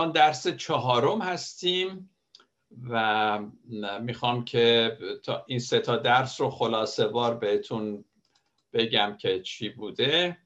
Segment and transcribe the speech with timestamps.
[0.00, 2.10] الان درس چهارم هستیم
[2.90, 3.38] و
[4.00, 8.04] می‌خوام که تا این سه تا درس رو خلاصه وار بهتون
[8.72, 10.36] بگم که چی بوده.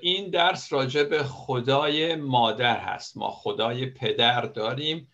[0.00, 3.16] این درس راجع به خدای مادر هست.
[3.16, 5.08] ما خدای پدر داریم.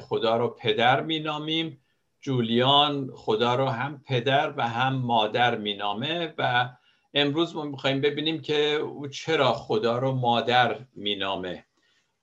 [0.00, 1.80] خدا رو پدر مینامیم.
[2.20, 6.70] جولیان خدا رو هم پدر و هم مادر مینامه و
[7.14, 11.65] امروز ما می‌خوایم ببینیم که او چرا خدا رو مادر مینامه.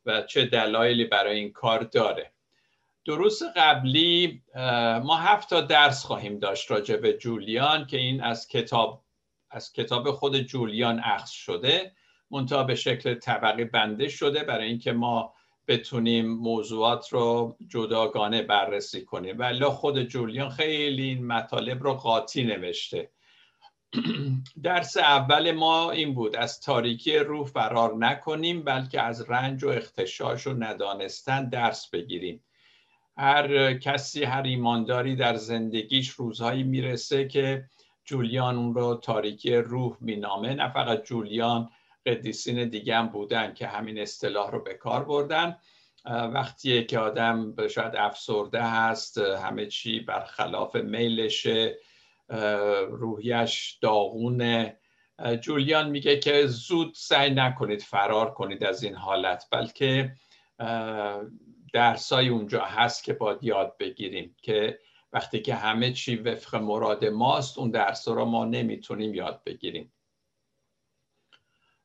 [0.06, 2.32] و چه دلایلی برای این کار داره.
[3.06, 4.42] دروس قبلی
[5.04, 9.04] ما هفت تا درس خواهیم داشت راجع به جولیان که این از کتاب
[9.52, 11.92] از کتاب خود جولیان اخذ شده
[12.32, 15.34] منتها به شکل طبقه بنده شده برای اینکه ما
[15.68, 19.40] بتونیم موضوعات رو جداگانه بررسی کنیم.
[19.40, 23.10] ولی خود جولیان خیلی این مطالب رو قاطی نوشته.
[24.64, 30.48] درس اول ما این بود از تاریکی روح فرار نکنیم بلکه از رنج و اختشاش
[30.48, 32.44] و ندانستن درس بگیریم.
[33.18, 37.66] هر کسی هر ایمانداری در زندگیش روزهایی می‌رسه که
[38.06, 40.54] جولیان اون رو تاریکی روح مینامه.
[40.54, 41.70] نه فقط جولیان
[42.06, 45.58] قدیسین دیگه هم بودن که همین اصطلاح رو به کار بردن.
[46.06, 51.78] وقتی که آدم شاید افسرده هست همه چی برخلاف میلشه.
[52.90, 54.80] روحیش داغونه.
[55.42, 60.16] جولیان میگه که زود سعی نکنید فرار کنید از این حالت بلکه
[61.74, 64.80] درسای اونجا هست که باید یاد بگیریم که
[65.14, 69.94] وقتی که همه چی وفق مراد ماست اون درس رو ما نمی‌تونیم یاد بگیریم.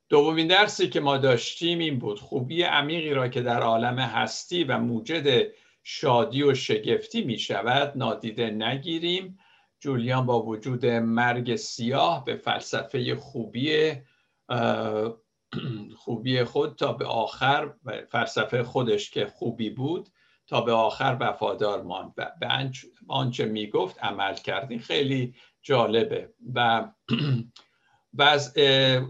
[0.08, 4.78] دومین درسی که ما داشتیم این بود خوبی عمیقی را که در عالم هستی و
[4.78, 5.52] موجد
[5.83, 9.39] شادی و شگفتی می شود نادیده نگیریم.
[9.80, 13.92] جولیان با وجود مرگ سیاه به فلسفه خوبی
[16.02, 17.74] خوبی خود تا به آخر
[18.08, 20.08] فلسفه خودش که خوبی بود
[20.46, 22.12] تا به آخر وفادار ماند.
[22.17, 22.70] و به
[23.08, 26.33] آنچه می‌گفت عمل کردیم خیلی جالبه.
[26.55, 26.88] و
[28.18, 28.58] از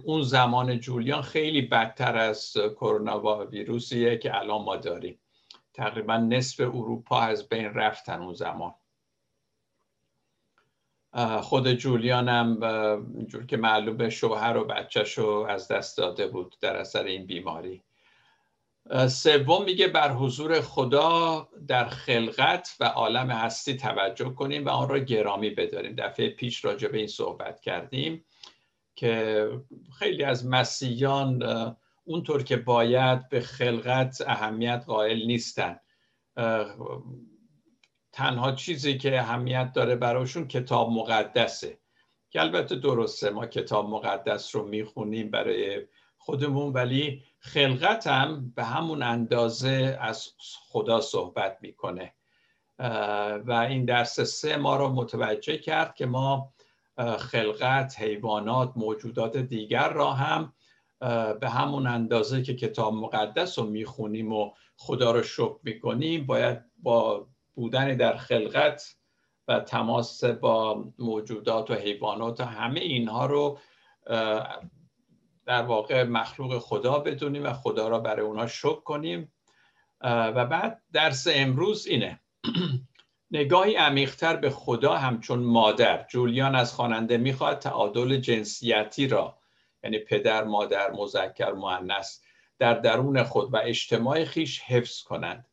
[0.05, 5.21] اون زمان جولیان خیلی بدتر از کرونا ویروسیه که الان ما داریم.
[5.75, 8.75] تقریبا نصف اروپا از بین رفتن اون زمان.
[11.27, 12.61] خود جولیان هم
[13.27, 17.83] جور که معلومه شوهر و بچهش رو از دست داده بود در اثر این بیماری.
[19.09, 24.99] سوم میگه بر حضور خدا در خلقت و عالم هستی توجه کنیم و آن را
[24.99, 25.95] گرامی بداریم.
[25.99, 28.25] دفعه پیش راجع به این صحبت کردیم
[28.95, 29.49] که
[29.99, 31.43] خیلی از مسیحیان
[32.05, 35.81] اونطور که باید به خلقت اهمیت قائل نیستن.
[38.19, 41.79] تنها چیزی که اهمیت داره براشون کتاب مقدسه.
[42.31, 45.87] که البته درسته ما کتاب مقدس رو می‌خونیم برای
[46.17, 50.29] خودمون ولی خلقت هم به همون اندازه از
[50.69, 52.15] خدا صحبت می‌کنه.
[53.47, 56.53] و این درس سه ما رو متوجه کرد که ما
[57.19, 60.53] خلقت حیوانات موجودات دیگر را هم
[61.41, 67.29] به همون اندازه که کتاب مقدس رو می‌خونیم و خدا رو شکر می‌کنیم باید با
[67.59, 68.97] بودن در خلقت
[69.49, 73.59] و تماس با موجودات و حیوانات و همه اینها رو
[75.47, 79.33] در واقع مخلوق خدا بدونیم و خدا را برای اونها شکر کنیم.
[80.01, 82.21] و بعد درس امروز اینه.
[83.31, 86.07] نگاهی عمیقتر به خدا همچون مادر.
[86.09, 89.39] جولیان از خواننده می‌خواد تعادل جنسیتی را
[89.85, 92.21] یعنی پدر مادر مذکر مؤنث
[92.59, 95.48] در درون خود و اجتماع خیش حفظ کنند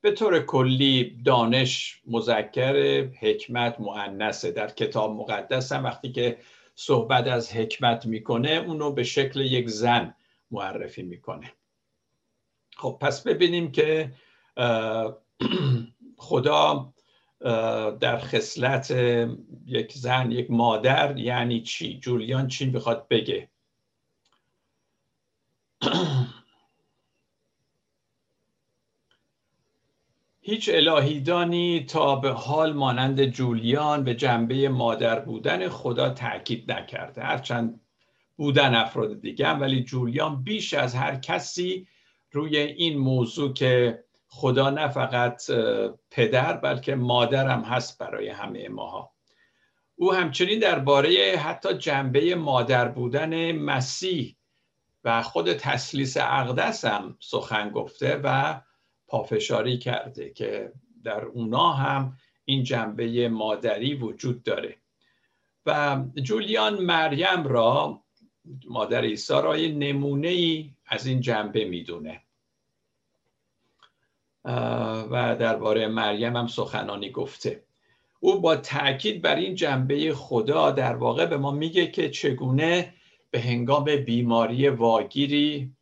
[0.00, 4.50] به طور کلی دانش مذکر حکمت مؤنثه.
[4.50, 6.38] در کتاب مقدس هم وقتی که
[6.74, 10.14] صحبت از حکمت می‌کنه اونو به شکل یک زن
[10.50, 11.52] معرفی می‌کنه.
[12.76, 14.12] خب پس ببینیم که
[16.16, 16.92] خدا
[18.00, 18.90] در خصلت
[19.66, 23.48] یک زن یک مادر یعنی چی؟ جولیان چی بخواد بگه؟
[30.50, 37.22] هیچ الهیدانی تا به حال مانند جولیان به جنبه مادر بودن خدا تاکید نکرده.
[37.22, 37.80] هرچند
[38.36, 41.86] بودن افراد دیگه هم ولی جولیان بیش از هر کسی
[42.32, 45.42] روی این موضوع که خدا نه فقط
[46.10, 49.12] پدر بلکه مادر هم هست برای همه ماها.
[49.96, 54.36] او همچنین درباره حتی جنبه مادر بودن مسیح
[55.04, 58.60] و خود تسلیس اقدس هم سخن گفته و
[59.10, 60.72] پافشاری کرده که
[61.04, 64.76] در اونا هم این جنبه مادری وجود داره.
[65.66, 68.02] و جولیان مریم را
[68.68, 72.22] مادر عیسی را یه نمونه ای از این جنبه می‌دونه.
[75.10, 77.64] و درباره مریم هم سخنانی گفته.
[78.20, 82.94] او با تاکید بر این جنبه خدا در واقع به ما میگه که چگونه
[83.30, 85.72] به هنگام بیماری واگیری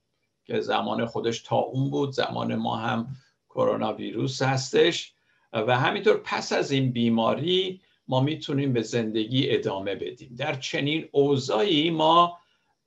[0.48, 3.08] که زمان خودش تا اون بود زمان ما هم
[3.48, 5.14] کرونا ویروس هستش.
[5.52, 10.34] و همینطور پس از این بیماری ما می‌تونیم به زندگی ادامه بدیم.
[10.38, 12.38] در چنین اوضاعی ما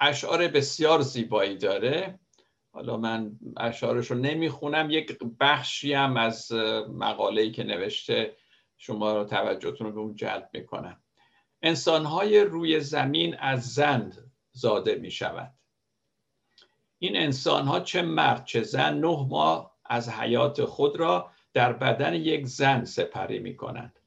[0.00, 2.18] اشعار بسیار زیبایی داره.
[2.72, 6.52] حالا من اشعارش رو نمی‌خونم یک بخشی هم از
[6.88, 8.36] مقاله‌ای که نوشته
[8.76, 11.02] شما رو توجهتون رو به اون جلب می‌کنم.
[11.62, 15.54] انسانهای روی زمین از زند زاده می‌شود
[17.02, 22.14] این انسان ها چه مرد چه زن نه ماه از حیات خود را در بدن
[22.14, 23.98] یک زن سپری می کنند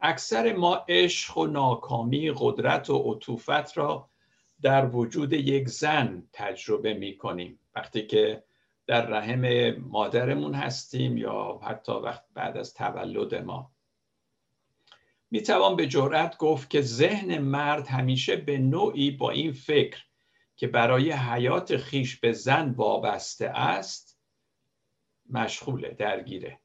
[0.00, 4.10] اکثر ما عشق و ناکامی قدرت و عطوفت را
[4.62, 8.44] در وجود یک زن تجربه می کنیم وقتی که
[8.86, 13.70] در رحم مادرمون هستیم یا حتی وقت بعد از تولد ما.
[15.30, 20.04] می توان به جرأت گفت که ذهن مرد همیشه به نوعی با این فکر
[20.56, 24.18] که برای حیات خیش به زن وابسته است
[25.30, 26.60] مشغوله درگیره.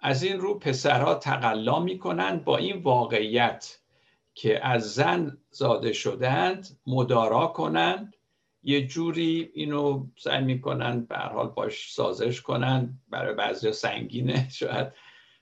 [0.00, 3.78] از این رو پسرها تقلا می کنند با این واقعیت
[4.34, 8.16] که از زن زاده شدند مدارا کنند
[8.62, 14.92] یه جوری اینو سعی می‌کنن به حال باش سازش کنند برای بعضی سنگینه شاید.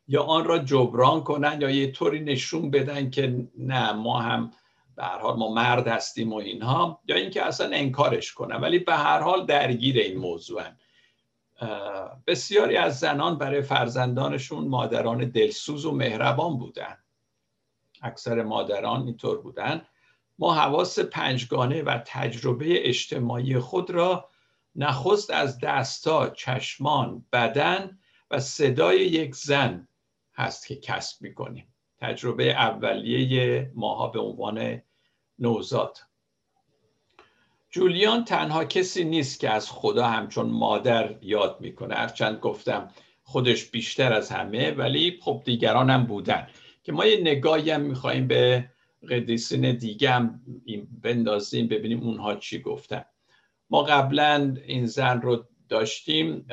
[0.08, 4.50] یا آن را جبران کنن یا یه طوری نشون بدن که نه ما هم
[4.96, 8.56] به هر حال ما مرد هستیم و اینها یا اینکه اصلا انکارش کنن.
[8.56, 10.62] ولی به هر حال درگیر این موضوع
[12.26, 16.98] بسیاری از زنان برای فرزندانشون مادران دلسوز و مهربان بودن.
[18.02, 19.86] اکثر مادران اینطور بودن.
[20.38, 24.28] ما حواس پنجگانه و تجربه اجتماعی خود را
[24.76, 27.98] نخست از دستا، چشمان، بدن
[28.30, 29.88] و صدای یک زن
[30.34, 31.71] هست که کسب می‌کنیم.
[32.02, 34.82] تجربه اولیه ماها به عنوان
[35.38, 35.99] نوزاد.
[37.70, 41.94] جولیان تنها کسی نیست که از خدا همچون مادر یاد می‌کنه.
[41.94, 42.90] هرچند گفتم
[43.22, 46.46] خودش بیشتر از همه ولی خب دیگران هم بودن.
[46.82, 48.70] که ما یه نگاهی هم میخواییم به
[49.10, 50.40] قدیسین دیگه هم
[51.02, 53.04] بندازیم ببینیم اونها چی گفتن.
[53.70, 56.46] ما قبلا این زن رو داشتیم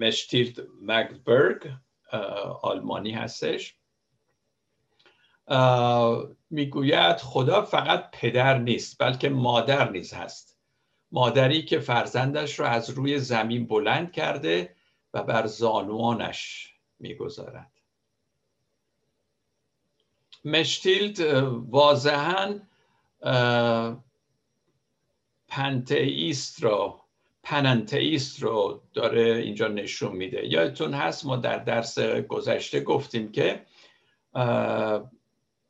[0.00, 1.62] مشتیرد مگبرگ
[2.62, 3.74] آلمانی هستش.
[6.50, 10.58] می‌گوید خدا فقط پدر نیست بلکه مادر نیز هست.
[11.12, 14.76] مادری که فرزندش را از روی زمین بلند کرده
[15.14, 17.72] و بر زانوانش می‌گذارد.
[20.44, 21.20] مشتیلد
[21.70, 22.60] واضحا
[25.48, 27.07] پنتئیست را
[27.48, 30.46] پننتئیست رو داره اینجا نشون میده.
[30.46, 33.66] یادتون هست ما در درس گذشته گفتیم که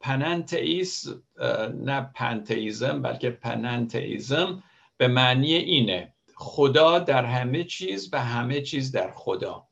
[0.01, 1.09] پننتئیست
[1.75, 4.63] نه پنتئیزم بلکه پننتئیزم
[4.97, 9.69] به معنی اینه خدا در همه چیز و همه چیز در خدا.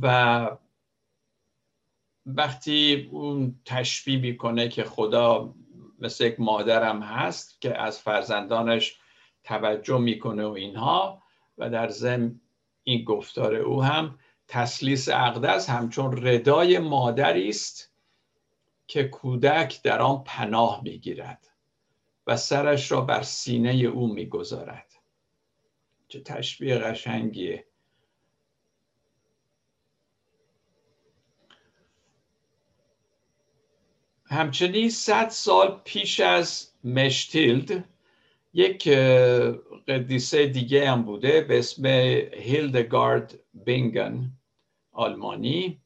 [0.00, 0.50] و
[2.26, 5.54] وقتی اون تشبیه می‌کنه که خدا
[5.98, 8.98] مثل یک مادرم هست که از فرزندانش
[9.44, 11.22] توجه می‌کنه و اینها
[11.58, 12.40] و در ضمن
[12.84, 14.18] این گفتار او هم
[14.48, 17.92] تسلیس اقدس همچون ردای مادری است
[18.86, 21.48] که کودک در آن پناه می‌گیرد
[22.26, 24.92] و سرش را بر سینه او می‌گذارد.
[26.08, 27.66] چه تشبیه قشنگیه.
[34.24, 37.91] همچنین صد سال پیش از مشتیلد
[38.54, 38.88] یک
[39.88, 41.86] قدیسه دیگه هم بوده به اسم
[42.32, 44.32] هیلدگارد بینگن
[44.92, 45.82] آلمانی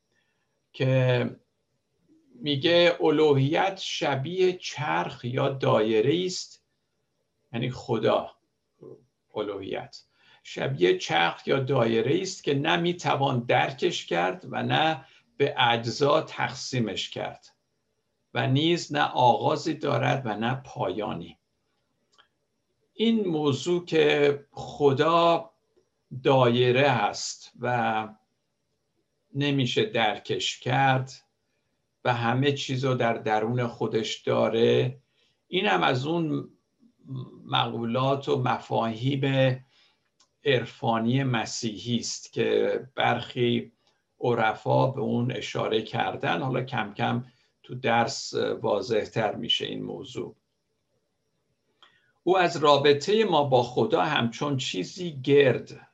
[0.73, 1.31] که
[2.35, 6.65] میگه الوهیت شبیه چرخ یا دایره است
[7.53, 8.31] یعنی خدا
[9.35, 10.03] الوهیت.
[10.43, 15.05] شبیه چرخ یا دایره است که نه می‌توان درکش کرد و نه
[15.37, 17.47] به اجزا تقسیمش کرد
[18.35, 21.36] و نیز نه آغازی دارد و نه پایانی.
[22.99, 25.51] این موضوع که خدا
[26.23, 28.09] دایره هست و
[29.35, 31.13] نمیشه درکش کرد
[32.05, 34.99] و همه چیز رو در درون خودش داره
[35.47, 36.51] این هم از اون
[37.45, 39.57] مقولات و مفاهیم
[40.45, 43.73] عرفانی مسیحی است که برخی
[44.21, 46.43] عرفا به اون اشاره کردن.
[46.43, 47.25] حالا کم کم
[47.63, 50.37] تو درس واضح تر میشه این موضوع.
[52.27, 55.89] او از رابطه ما با خدا همچون چیزی گرد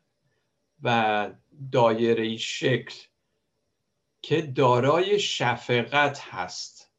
[0.82, 1.30] و
[1.72, 2.94] دایره شکل
[4.22, 6.92] که دارای شفقت هست.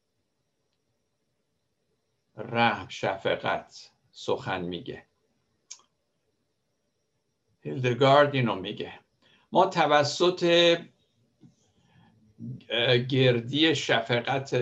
[2.36, 5.06] رحم شفقت سخن میگه.
[7.60, 9.00] هیلدگارد اینو میگه.
[9.52, 10.78] ما توسط
[13.08, 14.54] گردی شفقت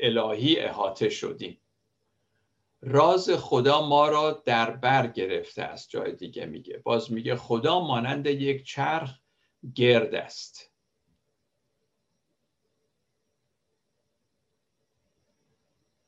[0.00, 1.58] الهی احاطه شدیم.
[2.80, 5.90] راز خدا ما را در بر گرفته است.
[5.90, 6.78] جای دیگه میگه.
[6.78, 9.18] باز میگه خدا مانند یک چرخ
[9.74, 10.72] گرد است.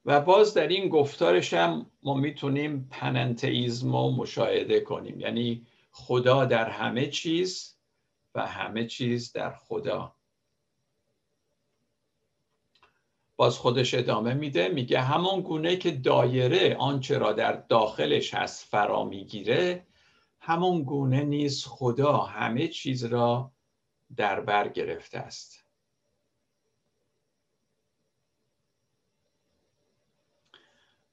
[0.04, 5.20] و باز در این گفتارش هم ما می‌تونیم پننتئیزم رو مشاهده کنیم.
[5.20, 7.78] یعنی خدا در همه چیز
[8.34, 10.17] و همه چیز در خدا.
[13.38, 19.04] باز خودش ادامه میده میگه همون گونه که دایره آنچه را در داخلش هست فرا
[19.04, 19.86] می‌گیره
[20.40, 23.52] همون گونه نیز خدا همه چیز را
[24.16, 25.64] در بر گرفته است.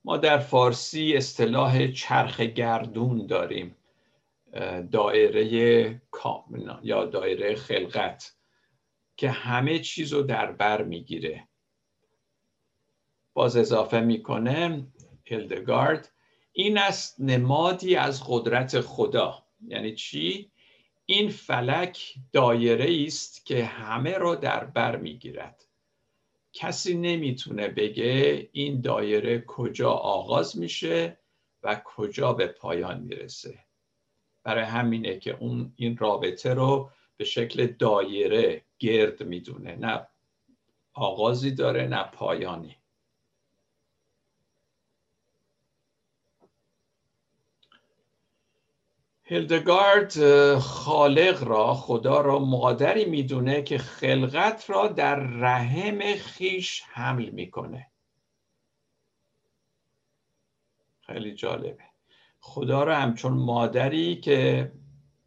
[0.03, 3.75] ما در فارسی اصطلاح چرخ گردون داریم
[4.91, 8.35] دایره کامل یا دایره خلقت
[9.17, 11.47] که همه چیز رو در بر می‌گیره.
[13.35, 14.87] باز اضافه می‌کنه
[15.23, 16.11] هیلدگارد.
[16.51, 19.43] این است نمادی از قدرت خدا.
[19.67, 20.51] یعنی چی؟
[21.05, 25.65] این فلک دایره است که همه را در بر می‌گیرد.
[26.53, 31.19] کسی نمی‌تونه بگه این دایره کجا آغاز میشه
[31.63, 33.59] و کجا به پایان می‌رسه.
[34.43, 39.75] برای همینه که اون این رابطه رو به شکل دایره گرد می‌دونه.
[39.75, 40.07] نه
[40.93, 42.77] آغازی داره نه پایانی.
[49.27, 50.13] هیلدگارد
[50.57, 57.91] خالق را خدا را مادری می‌دونه که خلقت را در رحم خیش حمل می‌کنه.
[61.01, 61.83] خیلی جالبه.
[62.39, 64.71] خدا را همچون مادری که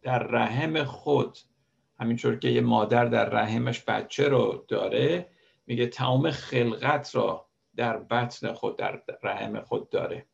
[0.01, 1.37] در رحم خود
[1.99, 5.29] همینطور که یه مادر در رحمش بچه رو داره
[5.67, 10.28] میگه تمام خلقت را در بطن خود در رحم خود داره.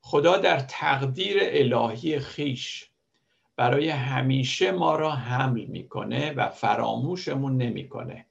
[0.00, 2.90] خدا در تقدیر الهی خیش
[3.56, 8.26] برای همیشه ما را حمل می‌کنه و فراموشمون نمی‌کنه.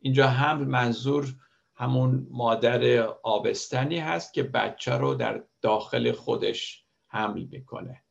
[0.00, 1.34] اینجا حمل منظور
[1.74, 8.02] همون مادر آبستنی هست که بچه رو در داخل خودش حمل می‌کنه.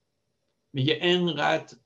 [0.73, 1.77] میگه انقدر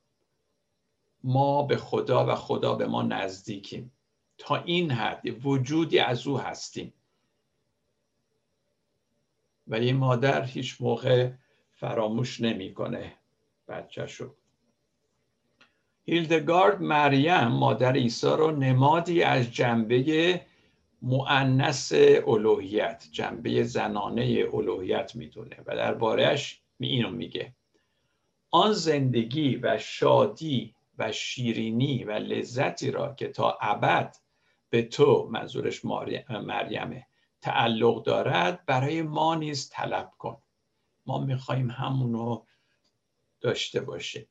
[1.24, 3.92] ما به خدا و خدا به ما نزدیکیم.
[4.38, 6.94] تا این حد وجودی از او هستیم.
[9.70, 11.30] و این مادر هیچ موقع
[11.72, 13.14] فراموش نمی‌کنه.
[13.68, 14.36] بچهشو
[16.06, 20.42] هیلدگارد مریم مادر عیسی رو نمادی از جنبه
[21.02, 21.92] معنس
[22.28, 27.54] الوهیت جنبه زنانه الوهیت می‌دونه و دربارهش اینو میگه.
[28.52, 34.16] آن زندگی و شادی و شیرینی و لذتی را که تا ابد
[34.70, 37.06] به تو منظورش مریمه
[37.42, 40.42] تعلق دارد برای ما نیز طلب کن.
[41.06, 42.44] ما می‌خوایم همونو
[43.42, 44.28] داشته باشیم.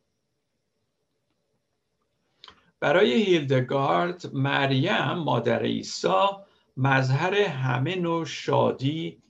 [2.80, 6.28] برای هیلدگارد مریم مادر عیسی
[6.76, 9.22] مظهر همه نوع شادی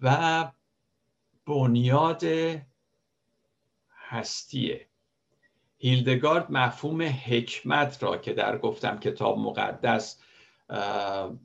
[0.00, 0.50] و
[1.46, 2.22] بنیاد
[3.90, 4.88] هستیه.
[5.78, 10.20] هیلدگارد مفهوم حکمت را که در گفتم کتاب مقدس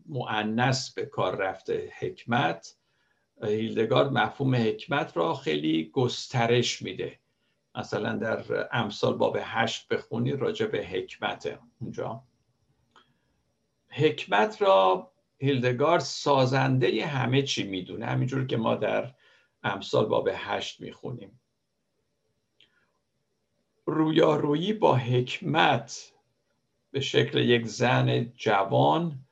[0.05, 2.75] معنس به کار رفته حکمت.
[3.43, 7.19] هیلدگارد مفهوم حکمت را خیلی گسترش میده.
[7.75, 12.23] مثلا در امثال باب هشت بخونی راجع به حکمت اونجا.
[13.89, 19.15] حکمت را هیلدگارد سازنده همه چی می‌دونه همینجور که ما در
[19.63, 21.39] امثال باب هشت می‌خونیم.
[23.85, 26.13] رویارویی با حکمت
[26.91, 29.25] به شکل یک زن جوان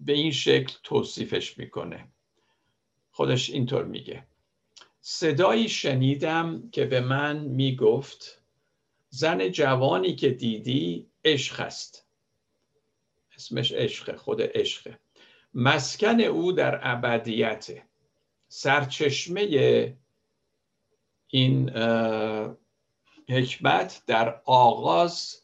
[0.00, 2.08] به این شکل توصیفش می‌کنه.
[3.10, 4.26] خودش اینطور میگه.
[5.00, 8.42] صدایی شنیدم که به من می گفت
[9.08, 12.06] زن جوانی که دیدی عشق است.
[13.36, 14.98] اسمش عشق خود عشقه.
[15.54, 17.82] مسکن او در ابدیت.
[18.48, 19.96] سرچشمه
[21.28, 21.70] این
[23.28, 25.43] حکمت در آغاز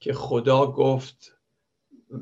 [0.00, 1.38] که خدا گفت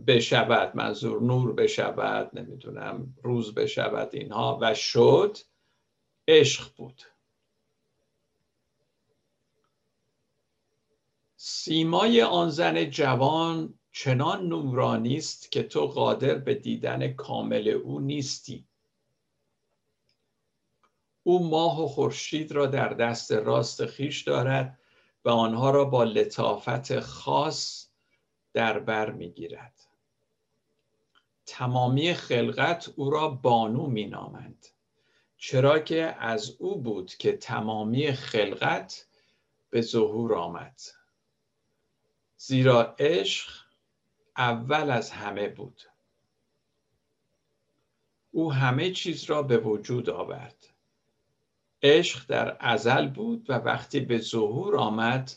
[0.07, 5.39] بشود منظور نور بشود نمی‌دونم روز بشود اینها و شد
[6.29, 7.03] عشق بود.
[11.37, 18.67] سیمای آن زن جوان چنان نورانی است که تو قادر به دیدن کامل او نیستی.
[21.23, 24.79] او ماه و خورشید را در دست راست خیش دارد
[25.27, 27.89] و آنها را با لطافت خاص
[28.53, 29.81] در بر می‌گیرد.
[31.47, 34.67] تمامی خلقت او را بانو مینامند
[35.37, 39.07] چرا که از او بود که تمامی خلقت
[39.71, 40.81] به ظهور آمد.
[42.37, 43.51] زیرا عشق
[44.37, 45.83] اول از همه بود.
[48.31, 50.76] او همه چیز را به وجود آورد.
[51.83, 55.33] عشق در ازل بود و وقتی به ظهور آمد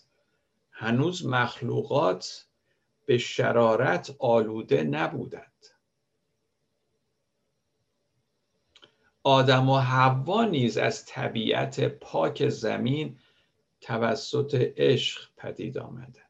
[0.71, 2.45] هنوز مخلوقات
[3.05, 5.65] به شرارت آلوده نبودند.
[9.23, 13.19] آدم و حوا نیز از طبیعت پاک زمین
[13.81, 16.28] توسط عشق پدید آمدند.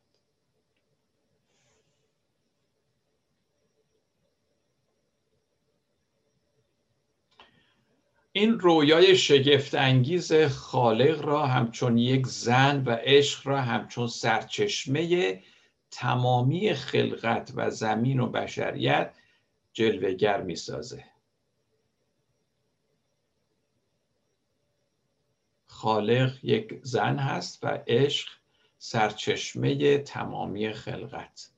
[8.39, 15.43] این رویای شگفت انگیز خالق را همچون یک زن و عشق را همچون سرچشمه
[15.91, 19.15] تمامی خلقت و زمین و بشریت
[19.73, 21.05] جلوگر می سازه.
[25.67, 28.29] خالق یک زن هست و عشق
[28.77, 31.49] سرچشمه تمامی خلقت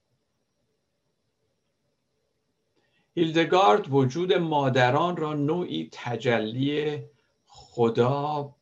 [3.15, 6.99] هیلدگارد وجود مادران را نوعی تجلی
[7.45, 8.55] خدا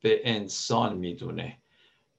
[0.00, 1.58] به انسان می‌دونه.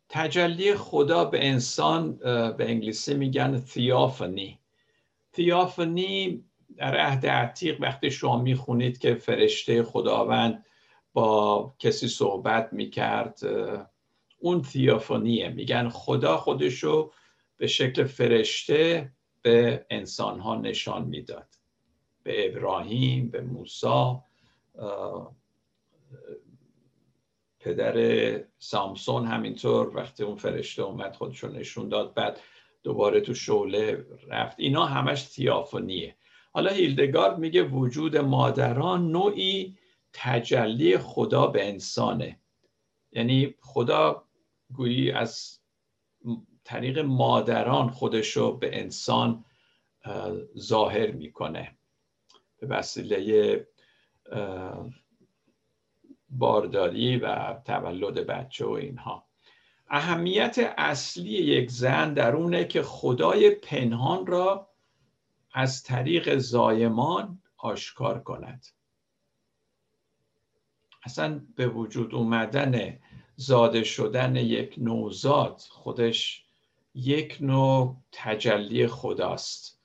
[0.09, 2.15] تجلی خدا به انسان
[2.57, 4.59] به انگلیسی میگن تیافنی
[5.31, 6.43] تیافنی
[6.77, 10.65] در عهد عتیق وقتی شما می‌خونید که فرشته خداوند
[11.13, 13.39] با کسی صحبت می‌کرد
[14.39, 17.12] اون تیافنیه میگن خدا خودشو
[17.57, 21.47] به شکل فرشته به انسان ها نشان می‌داد.
[22.23, 24.15] به ابراهیم به موسی
[27.59, 32.39] پدر سامسون همینطور وقتی اون فرشته اومد خودشو نشون داد بعد
[32.83, 34.59] دوباره تو شعله رفت.
[34.59, 36.15] اینا همش تیافونیه
[36.51, 39.77] حالا هیلدگارد میگه وجود مادران نوعی
[40.13, 42.39] تجلی خدا به انسانه.
[43.12, 44.23] یعنی خدا
[44.73, 45.59] گویی از
[46.63, 49.45] طریق مادران خودشو به انسان
[50.59, 51.77] ظاهر می‌کنه.
[52.67, 53.67] به وسیله
[56.30, 59.26] بارداری و تولد بچه و اینها.
[59.89, 64.69] اهمیت اصلی یک زن در اونه که خدای پنهان را
[65.54, 68.65] از طریق زایمان آشکار کند.
[71.04, 72.99] اصلا به وجود اومدن
[73.36, 76.45] زاده شدن یک نوزاد خودش
[76.95, 79.83] یک نوع تجلی خداست.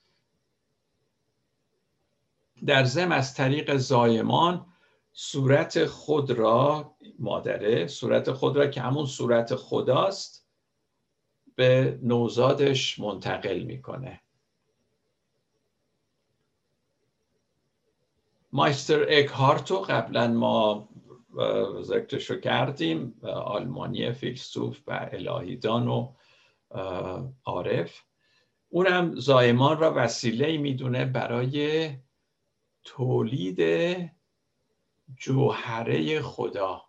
[2.65, 4.65] در زم از طریق زایمان
[5.13, 10.47] صورت خود را مادره صورت خود را که همون صورت خداست
[11.55, 14.21] به نوزادش منتقل می‌کنه.
[18.51, 20.89] مایستر اکهارتو قبلا ما
[21.81, 26.13] ذکرشو کردیم آلمانی فیلسوف و الهیدان و
[27.45, 28.01] عارف.
[28.69, 31.89] اونم زایمان را وسیله می‌دونه برای
[32.89, 33.61] تولید
[35.17, 36.85] جوهره خدا.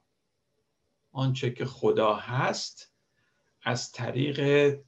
[1.13, 2.93] آنچه که خدا هست
[3.63, 4.79] از طریق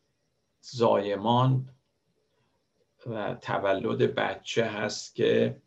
[0.60, 1.68] زایمان
[3.06, 5.62] و تولد بچه هست که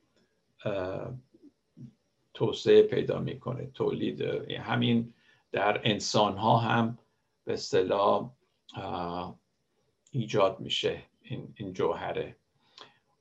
[2.34, 5.14] توسعه پیدا می‌کنه تولید همین
[5.52, 6.98] در انسان ها هم
[7.44, 8.32] به اصطلاح
[10.12, 12.36] ایجاد میشه این, این جوهره.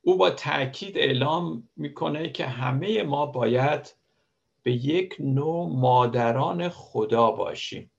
[0.04, 3.94] او با تاکید اعلام می‌کنه که همه ما باید
[4.62, 7.90] به یک نوع مادران خدا باشیم.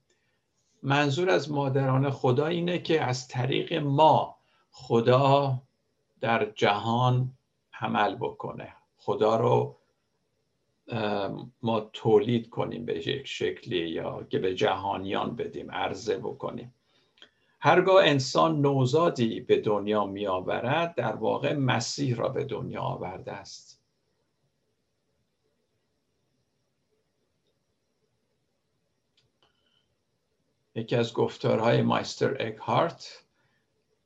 [0.82, 4.36] منظور از مادران خدا اینه که از طریق ما
[4.70, 5.62] خدا
[6.20, 7.32] در جهان
[7.80, 8.72] عمل بکنه.
[8.96, 9.76] خدا رو
[11.62, 16.74] ما تولید کنیم به یک شکلی یا که به جهانیان بدیم عرضه بکنیم.
[17.60, 23.82] هرگاه انسان نوزادی به دنیا می آورد در واقع مسیح را به دنیا آورده است.
[30.74, 33.24] یکی از گفتارهای مایستر اکهارت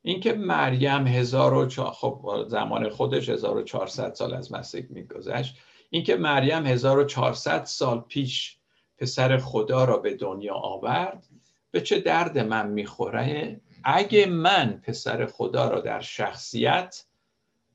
[0.01, 5.57] اینکه مریم هزار و خب زمان خودش 1400 سال از مسیح میگذشت.
[5.89, 8.57] اینکه مریم 1400 سال پیش
[8.97, 11.27] پسر خدا را به دنیا آورد.
[11.71, 17.05] به چه درد من می‌خوره؟ اگه من پسر خدا را در شخصیت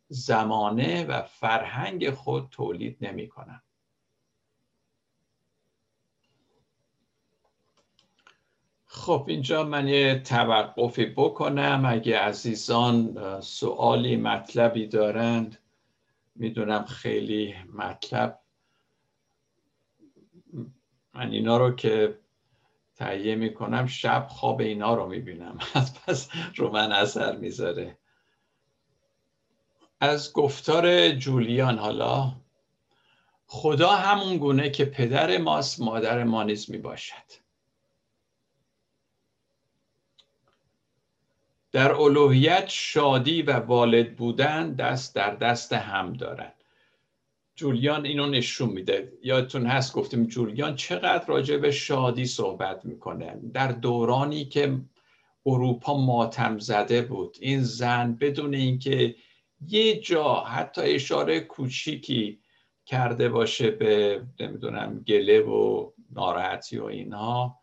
[0.08, 3.62] زمانه و فرهنگ خود تولید نمی کنم
[8.86, 11.84] خب اینجا من یه توقفی بکنم.
[11.86, 15.58] اگه عزیزان سوالی مطلبی دارند
[16.34, 18.38] می‌دونم خیلی مطلب.
[21.14, 22.18] من اینا رو که
[22.96, 25.58] تهیه می‌کنم شب خواب اینا رو می‌بینم.
[26.06, 27.98] پس رو من اثر می‌ذاره.
[30.00, 32.32] از گفتار جولیان حالا
[33.46, 37.46] خدا همون گونه که پدر ماست مادر ما نیز می‌باشد.
[41.72, 46.52] در الوهیت شادی و والد بودن دست در دست هم دارن.
[47.56, 49.12] جولیان اینو نشون میده.
[49.22, 53.40] یادتون هست گفتیم جولیان چقدر راجع به شادی صحبت می‌کنه.
[53.54, 54.80] در دورانی که
[55.46, 57.36] اروپا ماتم زده بود.
[57.40, 59.14] این زن بدون اینکه
[59.68, 62.38] یه جا حتی اشاره کوچیکی
[62.86, 67.58] کرده باشه به نمی‌دونم گله و ناراحتی و اینها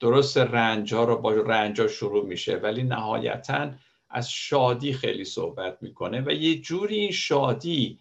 [0.00, 2.56] درست رنج ها رو با رنج ها شروع میشه.
[2.56, 3.70] ولی نهایتا
[4.10, 7.98] از شادی خیلی صحبت می‌کنه و یه جوری این شادی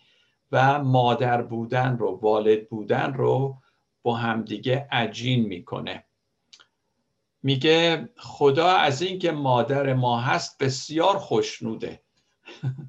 [0.52, 3.62] و مادر بودن رو والد بودن رو
[4.02, 6.06] با همدیگه عجین می‌کنه.
[7.44, 12.04] میگه خدا از اینکه مادر ما هست بسیار خوشنوده.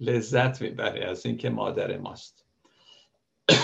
[0.00, 2.44] لذت می‌بره از اینکه مادر ماست.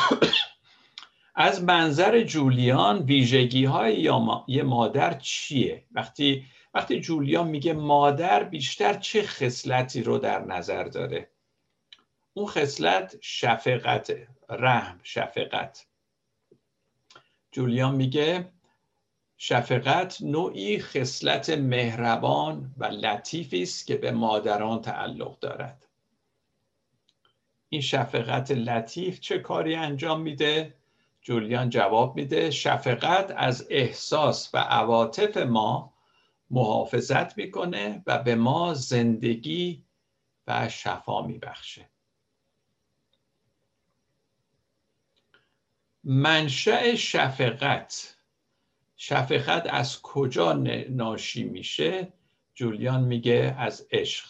[1.35, 4.11] از منظر جولیان ویژگی های
[4.49, 11.31] یه مادر چیه؟ وقتی وقتی جولیان میگه مادر بیشتر چه خصلتی رو در نظر داره؟
[12.41, 14.13] اون خصلت شفقت
[14.51, 15.87] رحم شفقت.
[17.53, 18.53] جولیان میگه
[19.37, 25.87] شفقت نوعی خصلت مهربان و لطیفی است که به مادران تعلق دارد.
[27.69, 30.75] این شفقت لطیف چه کاری انجام میده؟
[31.23, 35.95] جولیان جواب میده شفقت از احساس و عواطف ما
[36.51, 39.85] محافظت می‌کنه و به ما زندگی
[40.47, 41.91] و شفا میبخشه.
[46.05, 48.17] منشأ شفقت.
[48.97, 50.53] شفقت از کجا
[50.89, 52.13] ناشی میشه؟
[52.55, 54.27] جولیان میگه از عشق.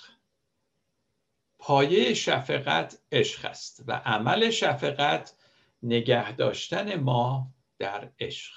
[1.59, 5.35] پایه شفقت عشق است و عمل شفقت
[5.83, 8.55] نگه داشتن ما در عشق.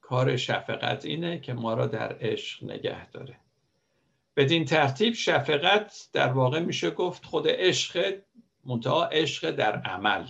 [0.00, 3.40] کار شفقت اینه که ما را در عشق نگه داره.
[4.36, 8.22] بدین ترتیب شفقت در واقع میشه گفت خود عشق
[8.64, 10.26] منتها عشق در عمل.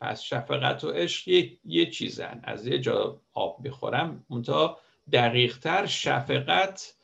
[0.00, 2.40] پس شفقت و عشق یه, یه چیزن.
[2.44, 4.80] از یه جا آب می‌خورم منتها
[5.12, 6.94] دقیقتر شفقت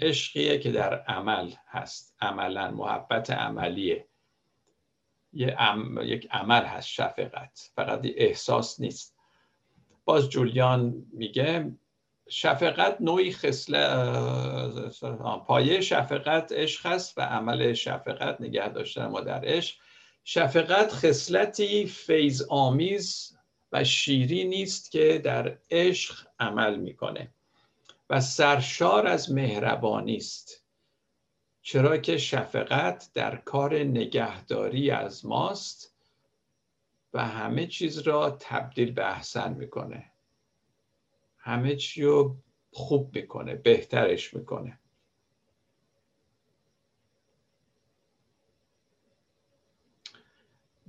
[0.00, 2.16] عشقیه که در عمل هست.
[2.20, 4.06] عملا محبت عملیه.
[5.32, 5.56] یه
[6.02, 7.70] یک عمل هست شفقت.
[7.74, 9.16] فقط احساس نیست.
[10.04, 11.72] باز جولیان میگه
[12.30, 13.86] شفقت نوعی خصله
[15.46, 19.76] پایه شفقت عشق است و عمل شفقت نگه داشتن ما در عشق.
[20.24, 23.36] شفقت خصلتی فیض آمیز
[23.72, 27.34] و شیری نیست که در عشق عمل می‌کنه
[28.10, 30.64] و سرشار از مهربانی است.
[31.62, 35.94] چرا که شفقت در کار نگهداری از ماست
[37.12, 40.09] و همه چیز را تبدیل به احسن می‌کنه.
[41.50, 42.36] همه چی رو
[42.72, 44.78] خوب می‌کنه بهترش می‌کنه.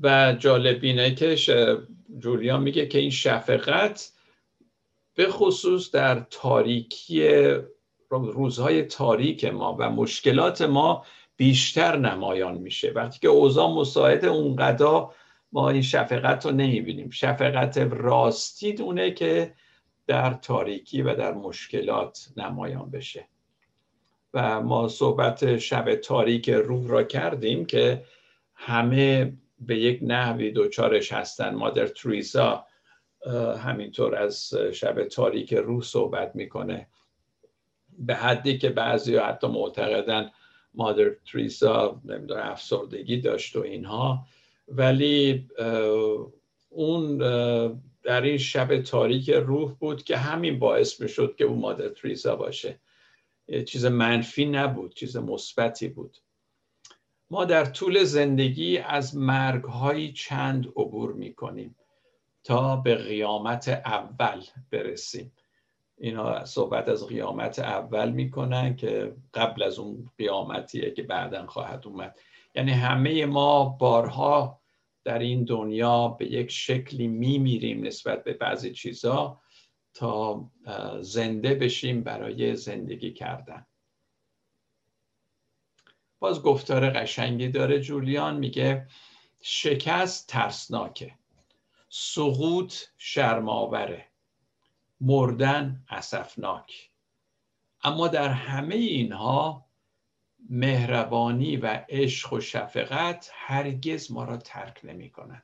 [0.02, 1.36] و جالب اینه که
[2.20, 4.12] جولیان میگه که این شفقت
[5.16, 7.30] به خصوص در تاریکی
[8.10, 11.06] روزهای تاریک ما و مشکلات ما
[11.38, 12.92] بیشتر نمایان میشه.
[12.92, 15.06] وقتی که اوضاع مساعد اونقدر
[15.52, 17.10] ما این شفقت رو نمی‌بینیم.
[17.10, 19.54] شفقت راستی دونه که
[20.12, 23.28] در تاریکی و در مشکلات نمایان بشه.
[24.34, 28.04] و ما صحبت شب تاریک روح را کردیم که
[28.56, 31.56] همه به یک نحوی دوچارش هستن.
[31.56, 32.66] مادر تریزا
[33.58, 36.88] همینطور از شب تاریک روح صحبت می‌کنه.
[38.00, 40.32] به حدی که بعضی حتی معتقدن
[40.74, 44.26] مادر تریزا نمی‌دونم افسردگی داشت و اینها.
[44.68, 45.48] ولی
[46.70, 47.22] اون
[48.04, 52.80] در این شب تاریک روح بود که همین باعث می‌شد که اون مادر تریزا باشه.
[53.66, 56.18] چیز منفی نبود چیز مثبتی بود.
[57.30, 61.76] ما در طول زندگی از مرگهایی چند عبور می‌کنیم
[62.44, 65.32] تا به قیامت اول برسیم.
[65.98, 72.20] اینا صحبت از قیامت اول می‌کنن که قبل از اون قیامتیه که بعدا خواهد اومد.
[72.56, 74.61] یعنی همه ما بارها
[75.04, 79.42] در این دنیا به یک شکلی میمیریم نسبت به بعضی چیزا
[79.94, 80.52] تا
[81.02, 83.66] زنده بشیم برای زندگی کردن.
[86.20, 88.88] باز گفتار قشنگی داره جولیان میگه
[89.42, 91.16] شکست ترسناکه
[91.90, 94.08] سقوط شرماوره
[95.02, 96.92] مردن اسفناک.
[97.84, 99.71] اما در همه اینها
[100.50, 105.44] مهربانی و عشق و شفقت هرگز ما را ترک نمی کند.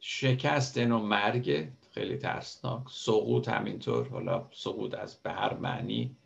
[0.00, 2.82] شکست و مرگ خیلی ترسناک.
[2.90, 4.08] سقوط همینطور.
[4.08, 6.16] حالا سقوط از به هر معنی.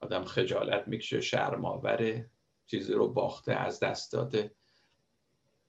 [0.00, 2.30] آدم خجالت می‌کشه شرماوره
[2.66, 4.54] چیزی رو باخته از دست داده.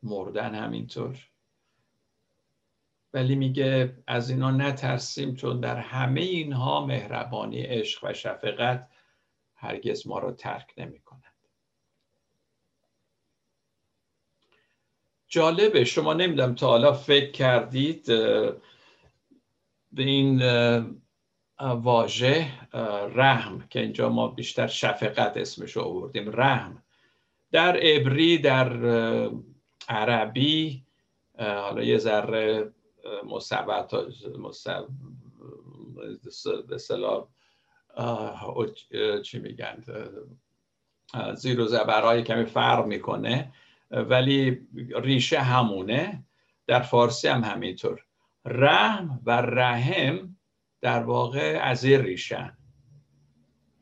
[0.04, 1.30] مردن همینطور.
[3.16, 8.88] ولی میگه از اینا نترسیم چون در همه اینها مهربانی عشق و شفقت
[9.56, 11.22] هرگز ما رو ترک نمی کند
[15.28, 18.06] جالبه شما نمی‌دونم تا حالا فکر کردید
[19.92, 20.42] به این
[21.60, 22.48] واژه
[23.16, 26.32] رحم که اینجا ما بیشتر شفقت اسمش آوردیم.
[26.42, 26.84] رحم
[27.52, 28.74] در عبری در
[29.90, 30.84] عربی
[31.38, 32.72] حالا یه ذره
[33.26, 33.94] مصبت
[36.70, 36.78] به
[39.24, 39.84] چی میگن؟
[41.36, 43.54] زیر و زبرهای کمی فرق می‌کنه
[43.92, 46.26] ولی ریشه همونه.
[46.68, 48.06] در فارسی هم همینطور.
[48.46, 50.38] رحم و رحم
[50.82, 52.58] در واقع از این ریشن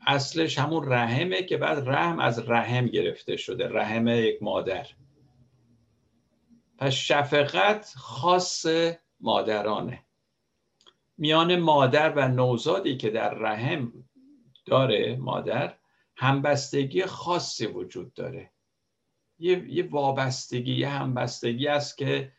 [0.06, 3.68] اصلش همون رحمه که بعد رحم از رحم گرفته شده.
[3.68, 4.86] رحم یک مادر.
[6.78, 8.66] پس شفقت خاص
[9.24, 10.04] مادرانه.
[11.18, 13.92] میان مادر و نوزادی که در رحم
[14.66, 15.74] داره مادر
[16.16, 18.50] همبستگی خاصی وجود داره.
[19.38, 22.32] یه, یه وابستگی یه همبستگی است که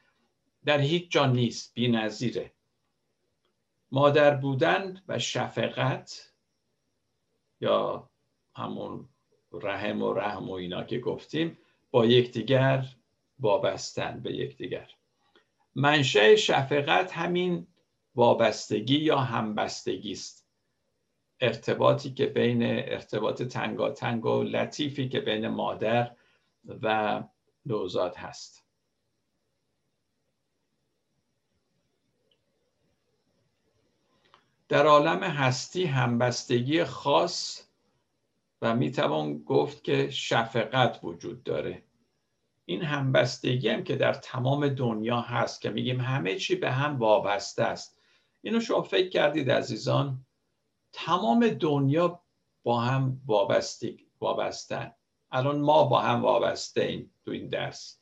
[0.65, 2.52] در هیچ جا نیست بی نظیره.
[3.91, 6.34] مادر بودن و شفقت
[7.62, 8.10] یا
[8.56, 9.10] همون
[9.52, 11.58] رحم و رحم و اینا که گفتیم
[11.91, 12.86] با یکدیگر
[13.39, 14.94] وابستن به یکدیگر.
[15.76, 17.68] منشه شفقت همین
[18.16, 20.48] وابستگی یا همبستگی است.
[21.40, 26.16] ارتباطی که بین ارتباط تنگاتنگ و لطیفی که بین مادر
[26.82, 27.24] و
[27.66, 28.66] نوزاد هست.
[34.70, 37.68] در عالم هستی همبستگی خاص
[38.62, 41.84] و می‌توان گفت که شفقت وجود داره.
[42.65, 47.63] این همبستگی هم که در تمام دنیا هست که میگیم همه چی به هم وابسته
[47.63, 47.97] است.
[48.41, 50.25] اینو شما فکر کردید عزیزان؟
[50.93, 52.21] تمام دنیا
[52.63, 53.21] با هم
[54.19, 54.91] وابستن
[55.32, 57.99] الان ما با هم وابسته ایم تو این درس.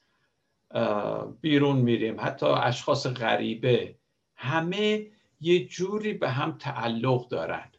[1.42, 2.16] بیرون میریم.
[2.20, 3.96] حتی اشخاص غریبه.
[4.36, 5.08] همه
[5.42, 7.72] یه جوری به هم تعلق دارن.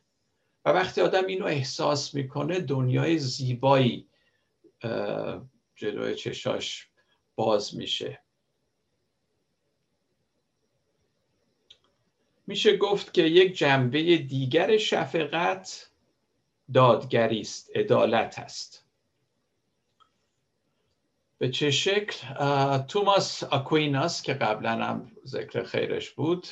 [0.64, 4.09] و وقتی آدم اینو احساس می‌کنه دنیای زیبایی
[5.75, 6.89] جلوی چشاش
[7.35, 8.21] باز میشه.
[12.47, 15.91] میشه گفت که یک جنبه دیگر شفقت
[16.75, 18.85] دادگری است عدالت است.
[21.39, 22.29] به چه شکل؟
[22.79, 26.47] توماس آکویناس که قبلا هم ذکر خیرش بود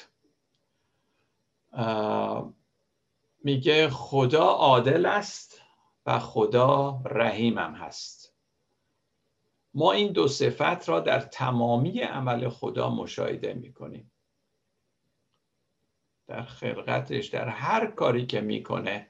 [3.44, 5.60] میگه خدا عادل است
[6.06, 8.21] و خدا رحیمم هست.
[9.74, 14.10] ما این دو صفت را در تمامی عمل خدا مشاهده می‌کنیم.
[16.26, 19.06] در خلقتش در هر کاری که می‌کنه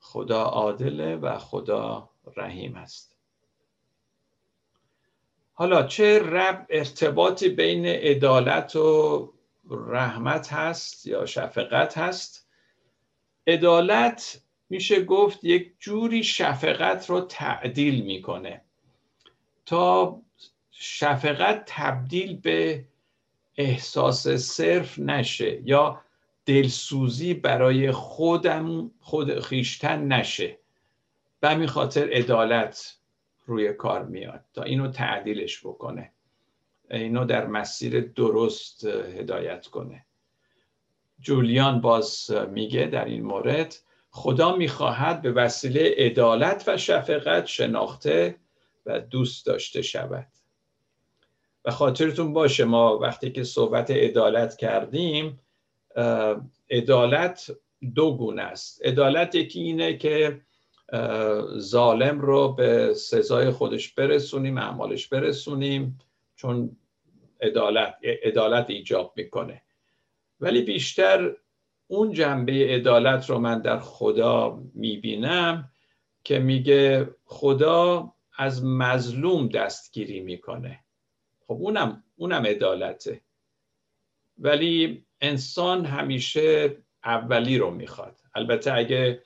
[0.00, 3.16] خدا عادله و خدا رحیم است.
[5.52, 9.32] حالا چه رب ارتباطی بین عدالت و
[9.70, 12.48] رحمت هست یا شفقت هست؟
[13.46, 18.64] عدالت میشه گفت یک جوری شفقت رو تعدیل می‌کنه.
[19.72, 20.20] تا
[20.70, 22.84] شفقت تبدیل به
[23.56, 26.00] احساس صرف نشه یا
[26.46, 30.58] دلسوزی برای خودم خود خیشتن نشه
[31.40, 32.96] به همین خاطر عدالت
[33.46, 36.12] روی کار میاد تا اینو تعدیلش بکنه
[36.90, 40.04] اینو در مسیر درست هدایت کنه.
[41.20, 43.76] جولیان باز میگه در این مورد
[44.10, 48.41] خدا می‌خواهد به وسیله عدالت و شفقت شناخته
[48.86, 50.26] و دوست داشته شود.
[51.64, 55.40] و خاطرتون باشه ما وقتی که صحبت عدالت کردیم
[56.70, 57.50] عدالت
[57.94, 58.86] دو گونه است.
[58.86, 60.40] عدالت یکی اینه که
[61.58, 65.98] ظالم رو به سزای خودش برسونیم اعمالش برسونیم
[66.36, 66.76] چون
[67.40, 69.62] عدالت عدالت ایجاب می‌کنه.
[70.40, 71.36] ولی بیشتر
[71.86, 75.70] اون جنبه عدالت رو من در خدا می‌بینم
[76.24, 80.84] که میگه خدا از مظلوم دستگیری می‌کنه.
[81.46, 83.20] خب اونم اونم عدالته.
[84.38, 88.16] ولی انسان همیشه اولی رو می‌خواد.
[88.34, 89.22] البته اگه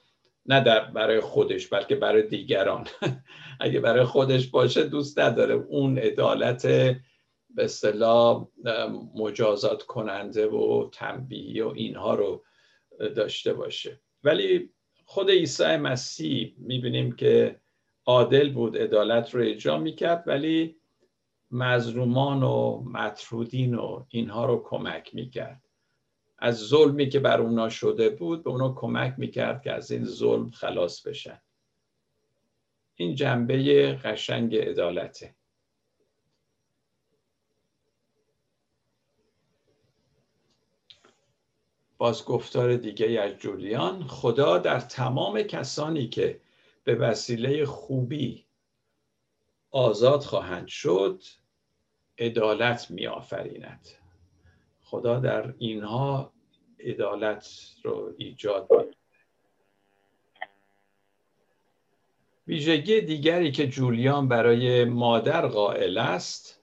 [0.46, 2.86] نه در برای خودش بلکه برای دیگران.
[3.60, 5.54] اگه برای خودش باشه دوست نداره.
[5.54, 6.66] اون عدالت
[7.50, 8.48] به اصطلاح
[9.14, 12.44] مجازات کننده و تنبیهی و اینها رو
[13.16, 14.00] داشته باشه.
[14.24, 14.70] ولی
[15.04, 17.60] خود عیسی مسیح می‌بینیم که
[18.06, 20.76] عادل بود عدالت رو اجرا می‌کرد ولی
[21.50, 25.62] مظلومان و مطرودین و اینها رو کمک می‌کرد.
[26.38, 30.50] از ظلمی که بر اونا شده بود به اونا کمک می‌کرد که از این ظلم
[30.50, 31.40] خلاص بشن.
[32.94, 35.34] این جنبه قشنگ عدالته.
[41.98, 46.40] باز گفتار دیگه از جولیان خدا در تمام کسانی که
[46.86, 48.44] به وسیله خوبی
[49.70, 51.22] آزاد خواهند شد
[52.18, 53.88] عدالت می آفریند
[54.82, 56.32] خدا در اینها
[56.80, 57.48] عدالت
[57.84, 58.96] رو ایجاد می
[62.46, 66.60] ویژگی دیگری که جولیان برای مادر قائل است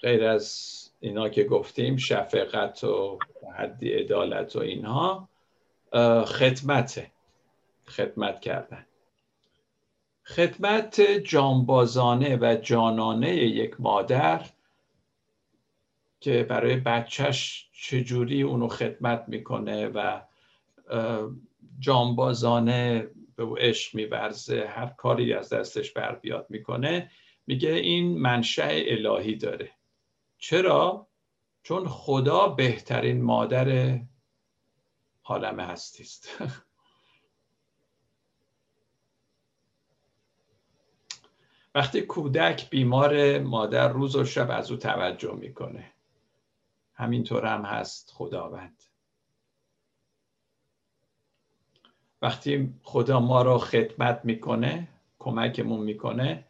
[0.00, 3.18] غیر از اینا که گفتیم شفقت و
[3.56, 5.28] حدی عدالت و اینها
[6.26, 7.06] خدمت
[7.86, 8.86] خدمت کردن.
[10.26, 14.46] خدمت جانبازانه و جانانه یک مادر
[16.20, 20.20] که برای بچهش چجوری اونو خدمت می‌کنه و
[21.78, 27.10] جانبازانه به او عشق میورزه هر کاری از دستش بر بیاد می‌کنه
[27.46, 29.70] میگه این منشأ الهی داره
[30.38, 31.08] چرا؟
[31.62, 33.98] چون خدا بهترین مادر
[35.24, 36.28] عالم هستی است
[41.76, 45.92] وقتی کودک بیمار مادر روز و شب از او توجه می‌کنه.
[46.94, 48.82] همینطور هم هست خداوند.
[52.22, 56.44] وقتی خدا ما رو خدمت می‌کنه کمکمون می‌کنه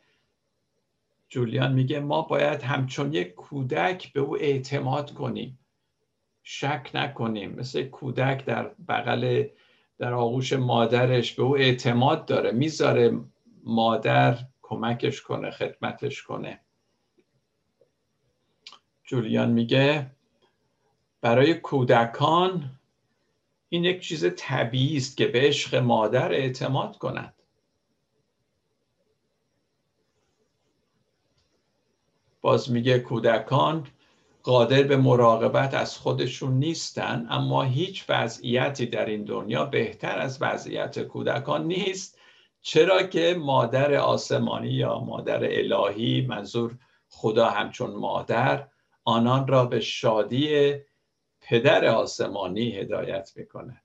[1.29, 5.59] جولیان میگه ما باید همچون یک کودک به او اعتماد کنیم.
[6.43, 7.55] شک نکنیم.
[7.55, 9.45] مثل کودک در بغل
[9.99, 12.53] در آغوش مادرش به او اعتماد داره.
[12.53, 13.21] می‌ذاره
[13.65, 16.61] مادر کمکش کنه خدمتش کنه.
[19.05, 20.11] جولیان میگه
[21.21, 22.71] برای کودکان
[23.69, 27.35] این یک چیز طبیعی است که به عشق مادر اعتماد کنند
[32.41, 33.87] باز میگه کودکان
[34.43, 40.99] قادر به مراقبت از خودشون نیستن اما هیچ وضعیتی در این دنیا بهتر از وضعیت
[40.99, 42.16] کودکان نیست.
[42.69, 48.69] چرا که مادر آسمانی یا مادر الهی منظور خدا همچون مادر
[49.05, 50.75] آنان را به شادی
[51.41, 53.83] پدر آسمانی هدایت می‌کند.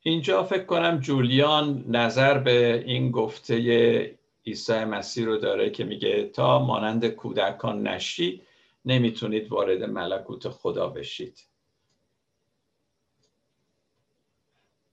[0.00, 6.58] اینجا فکر کنم جولیان نظر به این گفته عیسی مسیح رو داره که میگه تا
[6.58, 8.46] مانند کودکان نشید
[8.84, 11.46] نمی‌تونید وارد ملکوت خدا بشید.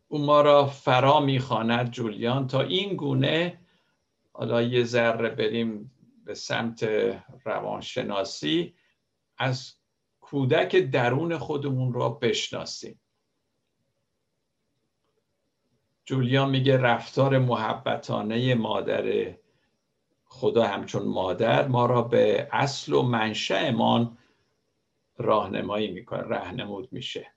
[0.08, 2.48] او ما را فرا می‌خواند جولیان.
[2.48, 3.60] تا این گونه
[4.34, 5.92] حالا یه ذره بریم
[6.26, 6.84] به سمت
[7.46, 8.74] روانشناسی
[9.38, 9.74] از
[10.22, 13.02] کودک درون خودمون را بشناسیم.
[16.06, 19.36] جولیان میگه رفتار محبتانه مادر
[20.30, 24.18] خدا همچون مادر ما را به اصل و منشأمان
[25.18, 27.32] راهنمایی می‌کنه رهنمود میشه.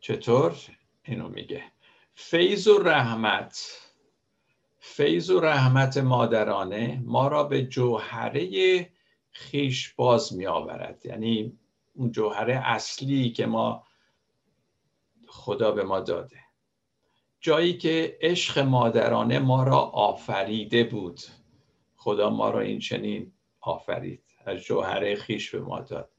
[0.00, 0.56] چطور؟
[1.02, 1.64] اینو میگه.
[2.14, 3.78] فیض و رحمت
[4.78, 8.90] فیض و رحمت مادرانه ما را به جوهره
[9.30, 11.58] خیش باز می آورد یعنی
[11.94, 13.86] اون جوهره اصلی که ما
[15.28, 16.47] خدا به ما داده.
[17.40, 21.20] جایی که عشق مادرانه ما را آفریده بود.
[21.96, 24.22] خدا ما را این چنین آفرید.
[24.46, 26.10] از جوهره خیش به ما داد.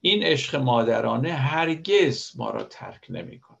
[0.00, 3.58] این عشق مادرانه هرگز ما را ترک نمی‌کنه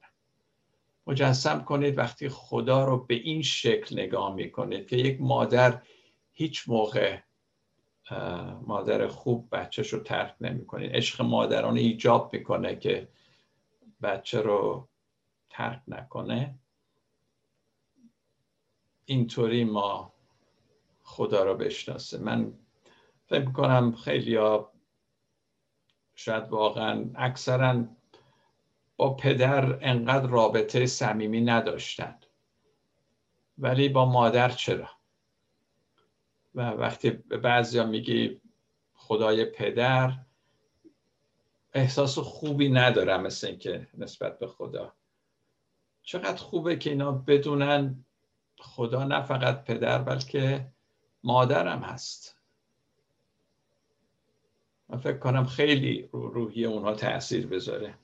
[1.06, 5.82] مجسم کنید وقتی خدا رو به این شکل نگاه می‌کنید که یک مادر
[6.32, 7.18] هیچ موقع
[8.66, 13.08] مادر خوب بچهش رو ترک نمی‌کنه عشق مادرانه ایجاب می‌کنه که
[14.02, 14.88] بچه رو
[15.50, 16.58] ترک نکنه.
[19.06, 20.12] اینطوری ما
[21.02, 22.18] خدا رو بشناسه.
[22.18, 22.52] من
[23.26, 24.72] فکر می‌کنم خیلی ها
[26.14, 27.84] شاید واقعا اکثرا
[28.96, 32.26] با پدر انقدر رابطه صمیمی نداشتند
[33.58, 34.88] ولی با مادر چرا؟
[36.54, 38.40] و وقتی به بعضیا میگی
[38.94, 40.12] خدای پدر
[41.74, 44.92] احساس خوبی ندارم مثل اینکه نسبت به خدا.
[46.02, 48.05] چقدر خوبه که اینا بدونن
[48.58, 50.66] خدا نه فقط پدر بلکه
[51.24, 52.36] مادرم هست.
[54.88, 57.94] من فکر کنم خیلی رو روحی اونها تاثیر بذاره.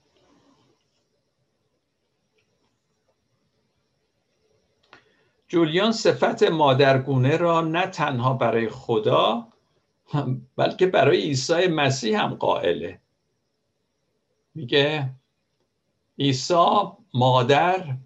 [5.48, 9.48] جولیان صفت مادرگونه را نه تنها برای خدا
[10.56, 13.00] بلکه برای عیسی مسیح هم قائله.
[14.54, 15.14] میگه
[16.18, 16.82] عیسی
[17.14, 17.96] مادر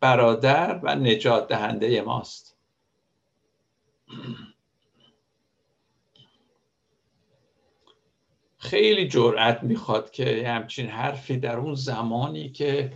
[0.00, 2.56] برادر و نجات دهنده ماست.
[8.58, 12.92] خیلی جرأت می‌خواد که همچین حرفی در اون زمانی که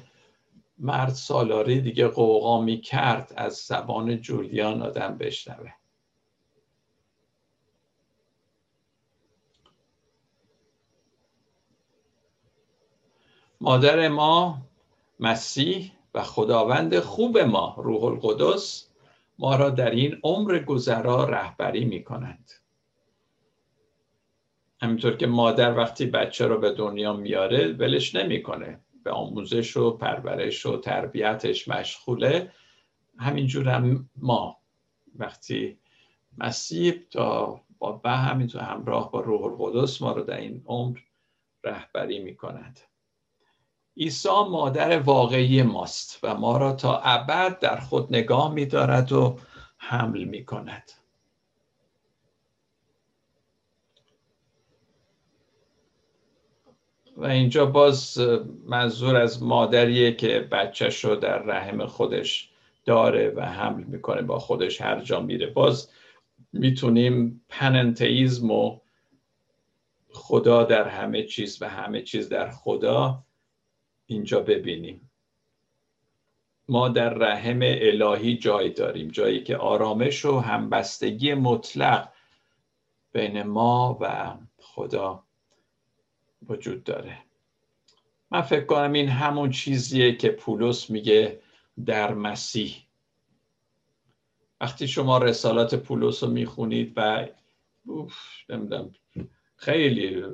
[0.79, 5.71] مرد سالاری دیگه قوقا می کرد از زبان جولیان آدم بشنوه.
[13.61, 14.63] مادر ما
[15.21, 18.91] مسیح و خداوند خوب ما روح القدس
[19.39, 22.51] ما را در این عمر گذرا رهبری می کنند
[24.83, 28.81] همینطور که مادر وقتی بچه رو به دنیا میاره ولش نمی‌کنه.
[29.05, 32.53] به آموزش و پرورش و تربیتش مشغوله.
[33.19, 34.59] همینجور هم ما.
[35.19, 35.79] وقتی
[36.39, 40.99] مسیح تا با همینطور همراه با روح القدس ما رو در این عمر
[41.65, 42.81] رهبری می کند
[43.97, 49.39] عیسی مادر واقعی ماست و ما را تا ابد در خود نگاه می دارد و
[49.79, 50.93] حمل می کند
[57.17, 58.21] و اینجا باز
[58.67, 62.51] منظور از مادریه که بچهش رو در رحم خودش
[62.85, 65.47] داره و حمل می‌کنه با خودش هر جا میره.
[65.47, 65.91] باز
[66.53, 68.81] می‌تونیم پننتئیزم و
[70.11, 73.25] خدا در همه چیز و همه چیز در خدا
[74.07, 75.11] اینجا ببینیم.
[76.69, 82.13] ما در رحم الهی جای داریم جایی که آرامش و همبستگی مطلق
[83.13, 85.25] بین ما و خدا
[86.49, 87.19] وجود داره.
[88.31, 91.41] من فکر کنم این همون چیزیه که پولس میگه
[91.87, 92.77] در مسیح.
[94.61, 97.29] وقتی شما رسالات پولس رو می‌خونید و
[98.49, 98.95] نمی‌دونم
[99.57, 100.25] خیلی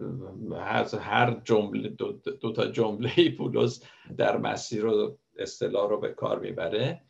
[0.56, 3.82] از هر جمله دو, تا جمله پولس
[4.16, 7.02] در مسیح رو اصطلاح رو به کار می‌بره.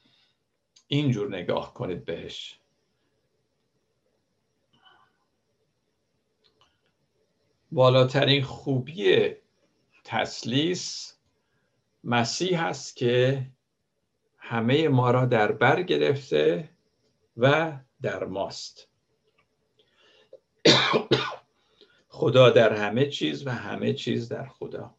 [0.89, 2.61] اینجور نگاه کنید بهش.
[7.73, 9.31] بالاترین خوبی
[10.05, 11.17] تسلیس
[12.05, 13.47] مسیح است که
[14.39, 16.69] همه ما را در بر گرفته
[17.37, 18.89] و در ماست.
[22.21, 24.95] خدا در همه چیز و همه چیز در خدا.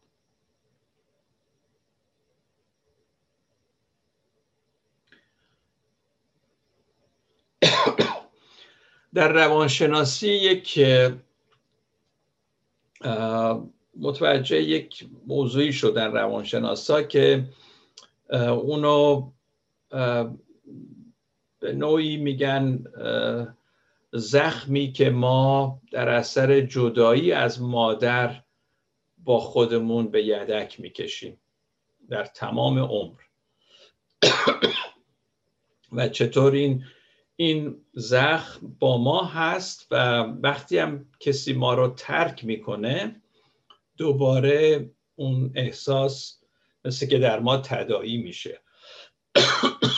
[9.14, 10.80] در روانشناسی یک
[13.96, 17.44] متوجه یک موضوعی شدن روانشناسا که
[18.50, 19.30] اونو
[21.60, 22.84] به نوعی میگن
[24.12, 28.42] زخمی که ما در اثر جدایی از مادر
[29.18, 31.40] با خودمون به یدک می‌کشیم
[32.08, 33.20] در تمام عمر.
[35.92, 36.84] و چطور این
[37.36, 43.22] این زخم با ما هست و وقتی هم کسی ما رو ترک می‌کنه
[43.96, 46.42] دوباره اون احساس
[46.84, 48.60] مثل که در ما تدایی میشه.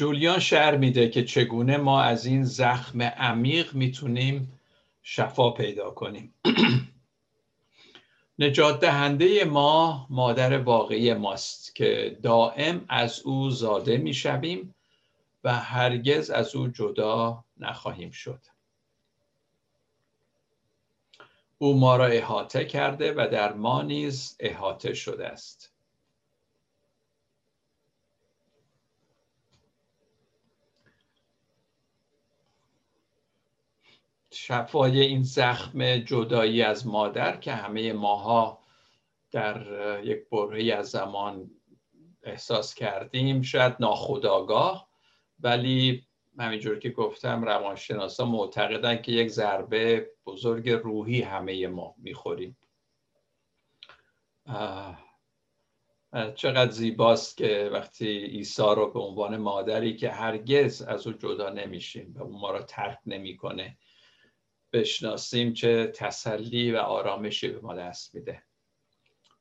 [0.00, 4.60] جولیان شعر میده که چگونه ما از این زخم عمیق می‌تونیم
[5.02, 6.34] شفا پیدا کنیم.
[8.38, 14.74] نجات دهنده ما مادر واقعی ماست که دائم از او زاده می‌شویم
[15.44, 18.40] و هرگز از او جدا نخواهیم شد.
[21.58, 25.69] او ما را احاطه کرده و در ما نیز احاطه شده است.
[34.42, 38.64] شفای این زخم جدایی از مادر که همه ماها
[39.30, 39.60] در
[40.04, 41.50] یک برهی از زمان
[42.22, 44.88] احساس کردیم شاید ناخداگاه
[45.40, 46.06] ولی
[46.38, 52.56] همینجور که گفتم روانشناسا معتقدن که یک ضربه بزرگ روحی همه ما می‌خوریم.
[56.34, 62.14] چقدر زیباست که وقتی عیسی رو به عنوان مادری که هرگز از او جدا نمیشیم
[62.16, 63.76] و اون ما رو ترک نمی‌کنه
[64.72, 68.42] بشناسیم چه تسلی و آرامشی به ما دست میده.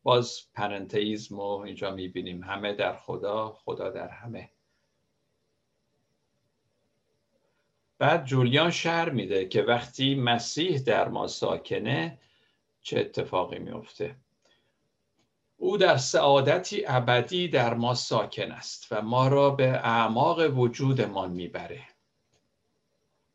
[0.03, 2.43] باز پرنتیزم رو اینجا می‌بینیم.
[2.43, 4.49] همه در خدا خدا در همه.
[7.97, 12.19] بعد جولیان شهر میده که وقتی مسیح در ما ساکنه
[12.81, 14.15] چه اتفاقی میفته
[15.57, 21.88] او در سعادتی ابدی در ما ساکن است و ما را به اعماق وجودمان می‌بره.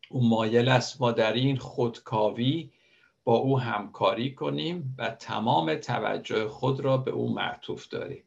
[0.09, 2.71] او مایل است ما در این خودکاوی
[3.23, 8.23] با او همکاری کنیم و تمام توجه خود را به او معطوف داریم.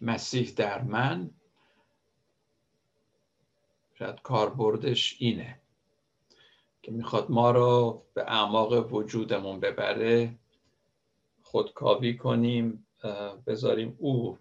[0.00, 1.30] مسیح در من
[3.94, 5.60] شاید کاربردش اینه
[6.82, 10.38] که می‌خواد ما رو به اعماق وجودمون ببره
[11.42, 12.86] خودکاوی کنیم
[13.46, 14.38] بذاریم او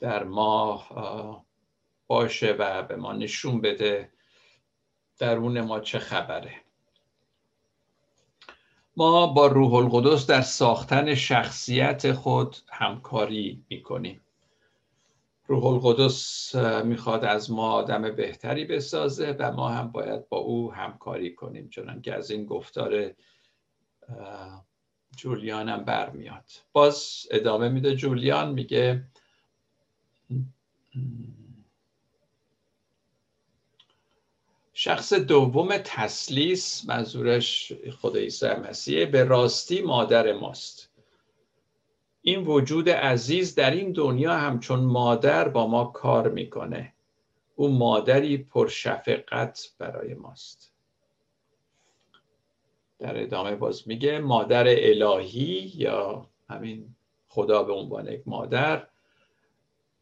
[0.00, 0.84] در ما
[2.06, 4.12] باشه و به ما نشون بده
[5.18, 6.54] درون ما چه خبره.
[8.96, 14.20] ما با روح القدس در ساختن شخصیت خود همکاری می‌کنیم.
[15.46, 16.54] روح القدس
[16.84, 22.02] می‌خواد از ما آدم بهتری بسازه و ما هم باید با او همکاری کنیم چون
[22.02, 23.14] که از این گفتار
[25.16, 26.44] جولیان هم برمیاد.
[26.72, 29.04] باز ادامه میده جولیان میگه
[34.72, 40.88] شخص دوم تسلیس منظورش خدا عیسی مسیح به راستی مادر ماست.
[42.22, 46.92] این وجود عزیز در این دنیا همچون مادر با ما کار می‌کنه.
[47.56, 50.71] او مادری پرشفقت برای ماست.
[53.02, 56.94] در ادامه باز میگه مادر الهی یا همین
[57.28, 58.86] خدا به عنوان یک مادر.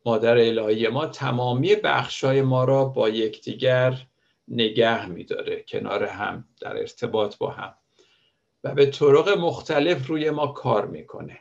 [0.06, 4.06] مادر الهی ما تمامی بخشای ما را با یکدیگر
[4.48, 7.74] نگه میداره کنار هم در ارتباط با هم.
[8.64, 11.40] و به طرق مختلف روی ما کار می‌کنه.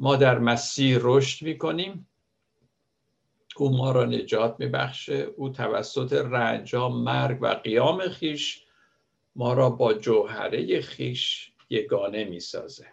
[0.00, 2.08] ما در مسیح رشد می‌کنیم.
[3.56, 5.14] او ما را نجات میبخشه.
[5.36, 8.65] او توسط رنجام مرگ و قیام خیش
[9.36, 12.86] ما را با جوهره خیش یگانه می‌سازه.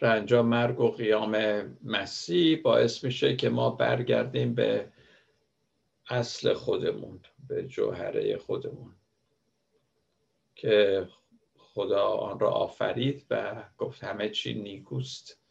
[0.00, 1.36] رنجا مرگ و قیام
[1.84, 4.92] مسیح باعث میشه که ما برگردیم به
[6.08, 8.94] اصل خودمون به جوهره خودمون
[10.54, 11.08] که
[11.56, 15.43] خدا آن را آفرید و گفت همه چی نیکوست.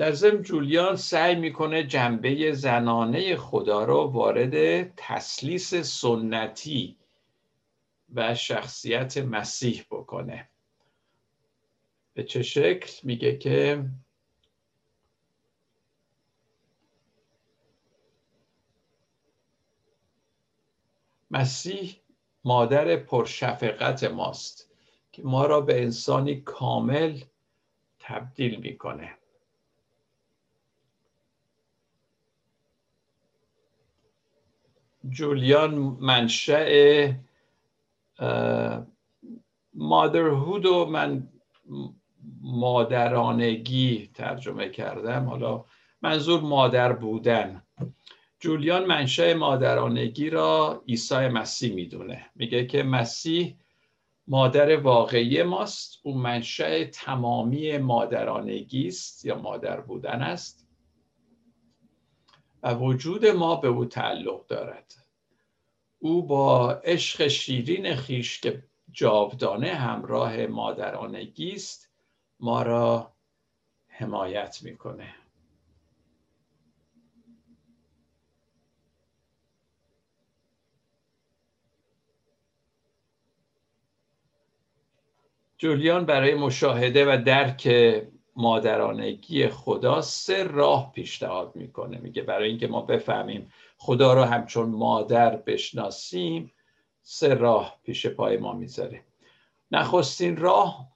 [0.00, 6.98] در ضمن جولیان سعی می‌کنه جنبه زنانه خدا رو وارد تسلیس سنتی
[8.14, 10.48] و شخصیت مسیح بکنه.
[12.14, 13.84] به چه شکل؟ میگه که
[21.30, 21.96] مسیح
[22.44, 24.70] مادر پرشفقت ماست
[25.12, 27.20] که ما را به انسانی کامل
[27.98, 29.19] تبدیل می‌کنه.
[35.08, 37.12] جولیان منشأ
[39.74, 41.28] مادرهود و من
[42.42, 45.24] مادرانگی ترجمه کردم.
[45.24, 45.64] حالا
[46.02, 47.62] منظور مادر بودن.
[48.40, 52.26] جولیان منشأ مادرانگی را عیسی مسیح می‌دونه.
[52.36, 53.56] میگه که مسیح
[54.26, 56.00] مادر واقعی ماست.
[56.02, 60.59] او منشأ تمامی مادرانگی است یا مادر بودن است.
[62.62, 64.94] و وجود ما به او تعلق دارد.
[65.98, 71.90] او با عشق شیرین خیش که جاودانه همراه مادرانگی است
[72.40, 73.12] ما را
[73.88, 75.14] حمایت می‌کنه.
[85.58, 87.68] جولیان برای مشاهده و درک
[88.40, 91.98] مادرانگی خدا سه راه پیشنهاد می‌کنه.
[91.98, 96.52] میگه برای اینکه ما بفهمیم خدا رو همچون مادر بشناسیم
[97.02, 99.04] سه راه پیش پای ما می‌ذاره.
[99.70, 100.90] نخستین راه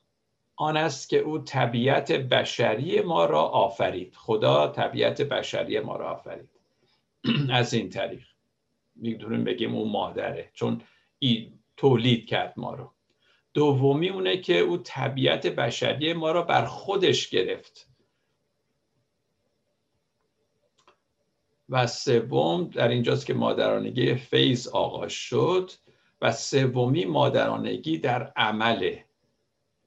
[0.57, 4.14] آن است که او طبیعت بشری ما را آفرید.
[4.16, 6.51] خدا طبیعت بشری ما را آفرید.
[7.51, 8.26] از این طریق
[8.97, 10.80] می‌دونیم بگیم او مادره چون
[11.18, 12.93] ای تولید کرد ما رو.
[13.55, 17.89] دومی اونه که او طبیعت بشری ما را بر خودش گرفت.
[21.69, 25.71] و سوم در اینجاست که مادرانگی فیض آغاز شد
[26.21, 29.05] و سومی مادرانگی در عمله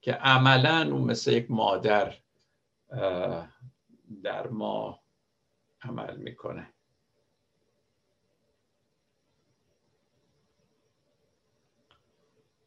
[0.01, 2.17] که عملا اون مثل یک مادر
[4.23, 4.99] در ما
[5.81, 6.73] عمل می‌کنه.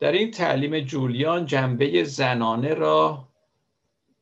[0.01, 3.29] در این تعلیم جولیان جنبه زنانه را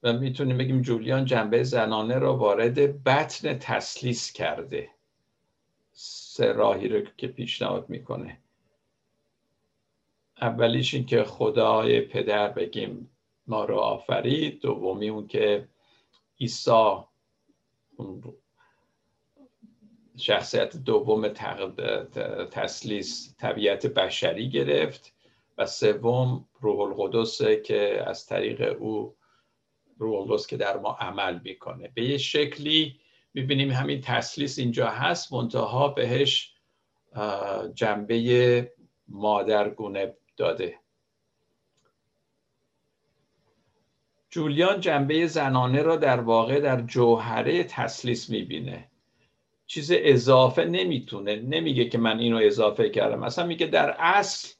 [0.02, 4.90] و می‌تونیم بگیم جولیان جنبه زنانه را وارد بطن تسلیس کرده.
[5.92, 8.38] سه راهی رو که پیشنهاد می‌کنه.
[10.40, 13.10] اولیش این که خدای پدر بگیم
[13.46, 14.60] ما رو آفرید.
[14.60, 15.68] دومی اون که
[16.40, 16.96] عیسی
[20.16, 21.28] شخصیت دوم
[22.50, 25.17] تسلیس طبیعت بشری گرفت.
[25.58, 29.16] و سوم روح القدسه که از طریق او
[29.98, 31.90] روح القدس که در ما عمل می‌کنه.
[31.94, 33.00] به یه شکلی
[33.34, 36.54] می‌بینیم همین تسلیس اینجا هست منتها بهش
[37.74, 38.72] جنبه
[39.08, 40.78] مادرگونه داده.
[44.30, 48.90] جولیان جنبه زنانه را در واقع در جوهره تسلیس می‌بینه.
[49.66, 53.22] چیز اضافه نمی‌تونه نمیگه که من اینو اضافه کردم.
[53.22, 54.57] اصلا میگه در اصل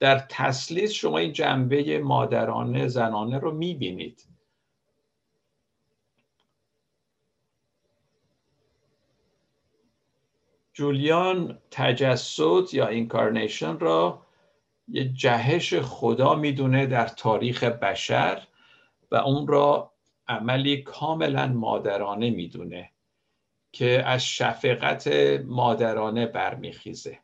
[0.00, 4.26] در تسلیس شما این جنبه مادرانه زنانه رو می‌بینید.
[10.72, 14.26] جولیان تجسد یا اینکارنیشن را
[14.88, 18.46] یه جهش خدا می‌دونه در تاریخ بشر
[19.10, 19.92] و اون را
[20.28, 22.90] عملی کاملا مادرانه می‌دونه
[23.72, 25.08] که از شفقت
[25.46, 27.18] مادرانه برمیخیزه.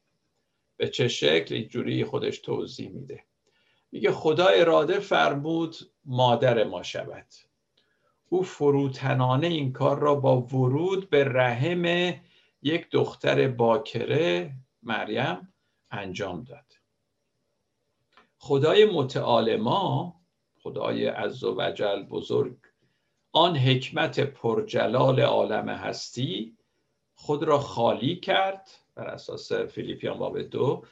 [0.77, 3.24] به چه شکل اینجوری خودش توضیح میده.
[3.93, 7.27] میگه خدا اراده فرمود مادر ما شود.
[8.29, 12.14] او فروتنانه این کار را با ورود به رحم
[12.62, 14.53] یک دختر باکره
[14.83, 15.53] مریم
[15.91, 16.72] انجام داد.
[18.39, 20.16] خدای متعال ما
[20.62, 22.57] خدای عز و وجل بزرگ
[23.33, 26.57] آن حکمت پرجلال عالم هستی
[27.14, 30.85] خود را خالی کرد بر اساس فیلیپیان باب دو.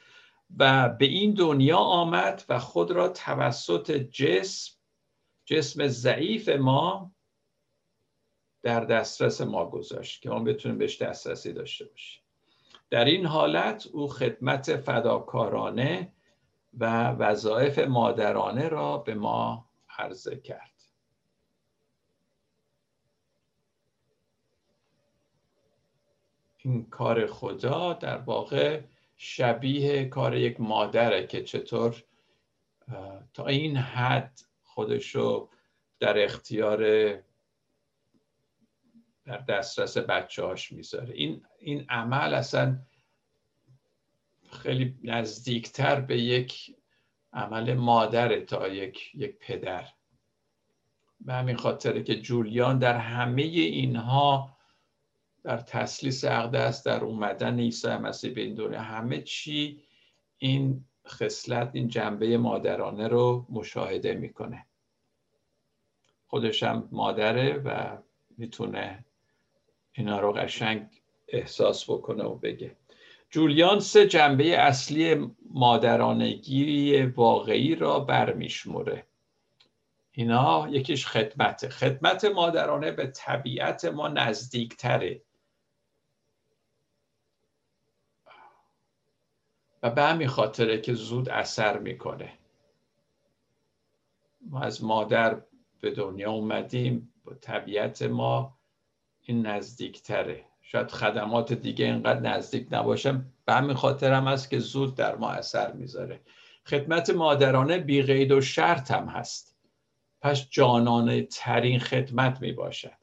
[0.59, 4.75] و به این دنیا آمد و خود را توسط جسم
[5.45, 7.11] جسم ضعیف ما
[8.63, 12.21] در دسترس ما گذاشت که ما بتونیم بهش دسترسی داشته باشیم.
[12.89, 16.13] در این حالت او خدمت فداکارانه
[16.73, 20.74] و وظایف مادرانه را به ما عرضه کرد.
[26.65, 28.81] این کار خدا در واقع
[29.17, 32.03] شبیه کار یک مادره که چطور
[33.33, 35.49] تا این حد خودشو
[35.99, 36.79] در اختیار
[39.25, 41.13] در دسترس بچه هاش می‌ذاره.
[41.13, 42.79] این, این عمل اصلا
[44.51, 46.75] خیلی نزدیکتر به یک
[47.33, 49.87] عمل مادره تا یک, یک پدر.
[51.19, 54.54] به همین خاطره که جولیان در همه اینها
[55.45, 59.81] در تسلیس اقدس در اومدن عیسی مسیح به این دنیا همه چی
[60.37, 64.65] این خصلت این جنبه مادرانه رو مشاهده می‌کنه.
[66.27, 67.97] خودش هم مادره و
[68.37, 69.05] می‌تونه
[69.91, 70.87] اینا رو قشنگ
[71.27, 72.75] احساس بکنه و بگه.
[73.29, 79.05] جولیان سه جنبه اصلی مادرانگی واقعی را برمیشموره.
[80.11, 85.21] اینا یکیش خدمت خدمت مادرانه به طبیعت ما نزدیکتره.
[89.85, 92.33] و به همین خاطره که زود اثر می‌کنه.
[94.41, 95.41] ما از مادر
[95.81, 98.57] به دنیا اومدیم با طبیعت ما
[99.21, 100.45] این نزدیکتره.
[100.61, 105.29] شاید خدمات دیگه اینقدر نزدیک نباشن به همین خاطر هم هست که زود در ما
[105.29, 106.21] اثر می‌ذاره.
[106.65, 109.57] خدمت مادرانه بی قید و شرط هم هست.
[110.21, 112.97] پس جانانه ترین خدمت می باشد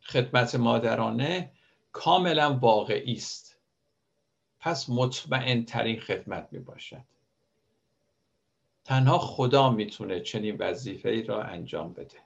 [0.00, 1.52] خدمت مادرانه
[1.98, 3.58] کاملا واقعی است.
[4.60, 7.04] پس مطمئن ترین خدمت می باشد.
[8.84, 12.18] تنها خدا می‌تونه چنین وظیفه ای را انجام بده.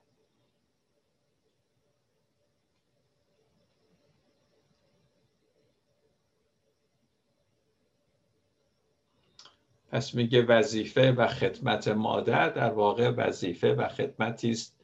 [9.90, 14.80] پس میگه وظیفه و خدمت مادر در واقع وظیفه و خدمتی است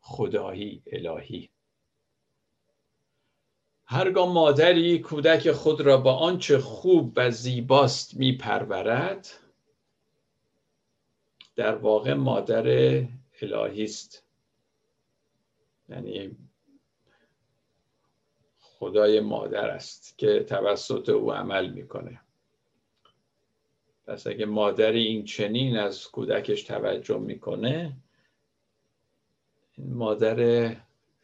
[0.00, 1.50] خدایی الهی.
[3.90, 9.28] هرگاه مادری کودک خود را با آنچه خوب و زیباست میپرورد
[11.56, 12.66] در واقع مادر
[13.42, 14.24] الهی است.
[15.88, 16.36] یعنی
[18.58, 22.20] خدای مادر است که توسط او عمل می‌کنه.
[24.06, 27.96] پس اگه مادری این چنین از کودکش توجه می‌کنه
[29.76, 30.40] این مادر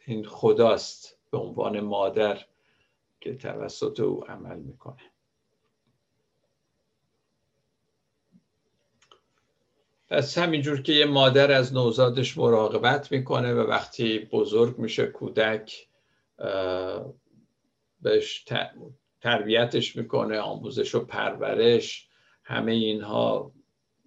[0.05, 2.45] این خداست به عنوان مادر.
[3.25, 5.11] که توسط او عمل می‌کنه.
[10.09, 15.87] پس همینجور که یه مادر از نوزادش مراقبت می‌کنه و وقتی بزرگ میشه کودک
[18.01, 18.45] بهش
[19.21, 22.09] تربیتش می‌کنه آموزش و پرورش
[22.43, 23.51] همه اینها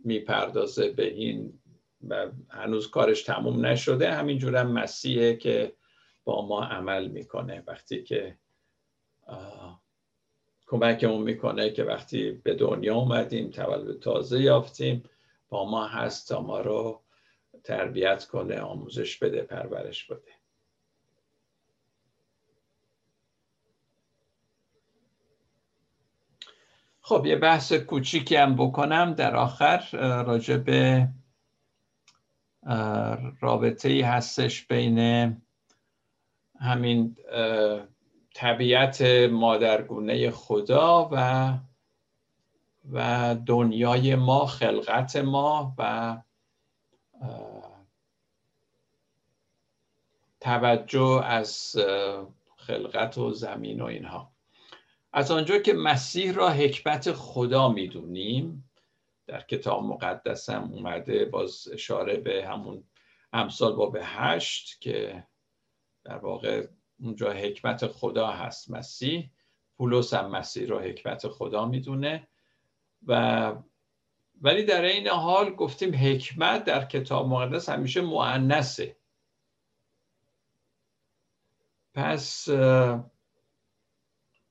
[0.05, 1.61] می‌پردازه به این
[2.09, 4.13] و هنوز کارش تموم نشده.
[4.13, 5.77] همینجور هم مسیحه که
[6.25, 7.65] با ما عمل می‌کنه.
[7.67, 8.39] وقتی که
[10.67, 15.03] کمکمون می‌کنه که وقتی به دنیا اومدیم تولد تازه یافتیم.
[15.49, 17.03] با ما هست تا ما رو
[17.65, 20.33] تربیت کنه آموزش بده پرورش بده.
[27.01, 29.15] خب یه بحث کوچیکی هم بکنم.
[29.15, 29.89] در آخر
[30.27, 31.09] راجع به
[33.41, 34.99] رابطه ای هستش بین
[36.61, 37.17] همین
[38.39, 41.55] طبیعت مادرگونه خدا و
[42.93, 46.17] و دنیای ما خلقت ما و
[50.41, 51.77] توجه از
[52.57, 54.33] خلقت و زمین و اینها.
[55.13, 58.71] از آنجا که مسیح را حکمت خدا می‌دونیم
[59.27, 62.85] در کتاب مقدسم اومده باز اشاره به همون
[63.33, 65.27] امثال باب هشت که
[66.05, 66.67] در واقع
[67.01, 68.71] اونجا حکمت خدا هست.
[68.71, 69.31] مسیح
[69.77, 72.29] پولس هم مسیح را حکمت خدا می‌دونه.
[73.07, 73.55] و
[74.43, 78.97] ولی در این حال گفتیم حکمت در کتاب مقدس همیشه معنسه
[81.95, 82.49] پس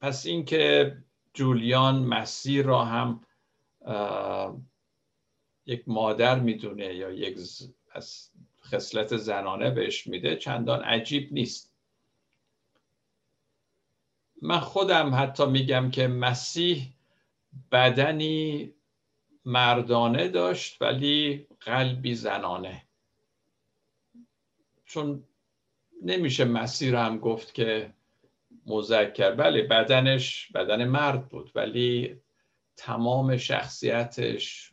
[0.01, 0.97] پس اینکه
[1.33, 3.25] جولیان مسیح را هم
[5.65, 7.37] یک مادر می‌دونه یا یک
[7.91, 8.31] از
[8.63, 11.66] خصلت زنانه بهش میده چندان عجیب نیست.
[14.41, 16.93] من خودم حتی میگم که مسیح
[17.71, 18.73] بدنی
[19.45, 22.83] مردانه داشت ولی قلبی زنانه.
[24.85, 25.23] چون
[26.03, 27.93] نمیشه مسیر هم گفت که
[28.65, 32.21] مذکر بله بدنش بدن مرد بود ولی
[32.77, 34.71] تمام شخصیتش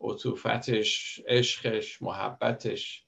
[0.00, 3.04] عطوفتش عشقش محبتش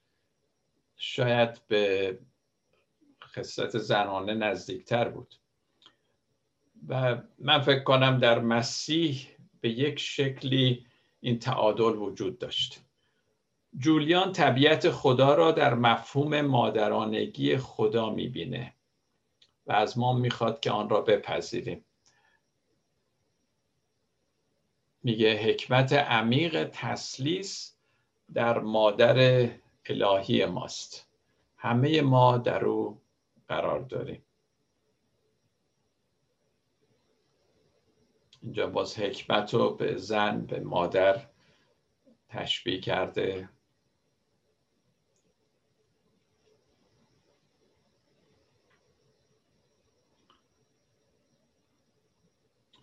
[0.97, 2.19] شاید به
[3.23, 5.35] خصلت زنانه نزدیکتر بود.
[6.89, 9.29] و من فکر کنم در مسیح
[9.61, 10.87] به یک شکلی
[11.21, 12.81] این تعادل وجود داشت.
[13.79, 18.75] جولیان طبیعت خدا را در مفهوم مادرانگی خدا می‌بینه
[19.67, 21.85] و از ما می‌خواد که آن را بپذیریم.
[25.03, 27.77] میگه حکمت عمیق تسلیس
[28.35, 29.49] در مادر
[29.87, 31.09] الهی ماست.
[31.57, 33.01] همه ما در او
[33.49, 34.26] قرار داریم.
[38.43, 41.27] اینجا باز حکمت رو به زن به مادر
[42.29, 43.49] تشبیه کرده.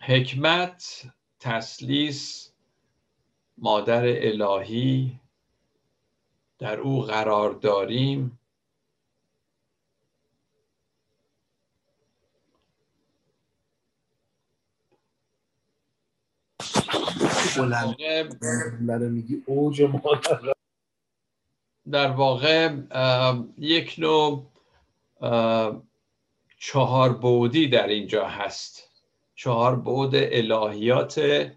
[0.00, 1.06] حکمت
[1.40, 2.52] تسلیس
[3.58, 5.20] مادر الهی
[6.58, 8.38] در او قرار داریم.
[21.90, 22.76] در واقع
[23.58, 24.50] یک نوع
[26.58, 28.90] چهار بودی در اینجا هست.
[29.34, 31.50] چهار بود الهیات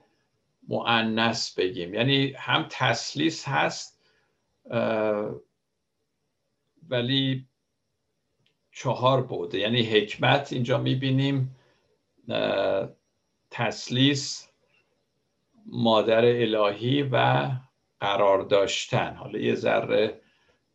[0.67, 1.93] معنس بگیم.
[1.93, 3.99] یعنی هم تسلیس هست
[6.89, 7.47] ولی
[8.71, 11.55] چهار بوده یعنی حکمت اینجا می‌بینیم
[13.51, 14.46] تسلیس
[15.67, 17.47] مادر الهی و
[17.99, 19.15] قرار داشتن.
[19.15, 20.21] حالا یه ذره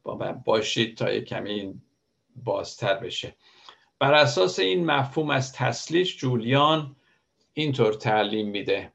[0.03, 1.81] با من باشید تا یه کمی
[2.37, 3.37] بازتر بشه.
[3.99, 6.97] بر اساس این مفهوم از تسلیش جولیان
[7.53, 8.93] اینطور تعلیم میده.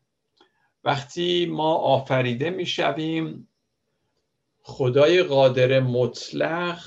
[0.83, 3.47] وقتی ما آفریده می‌شویم
[4.61, 6.79] خدای قادر مطلق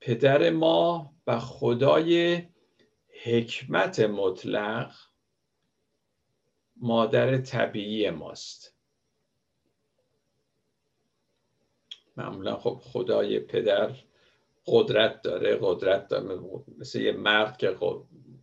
[0.00, 2.42] پدر ما و خدای
[3.24, 4.92] حکمت مطلق
[6.80, 8.74] مادر طبیعی ماست.
[12.16, 13.96] معمولا خب خدای پدر
[14.66, 16.40] قدرت داره قدرت داره.
[16.78, 17.76] مثل یه مرد که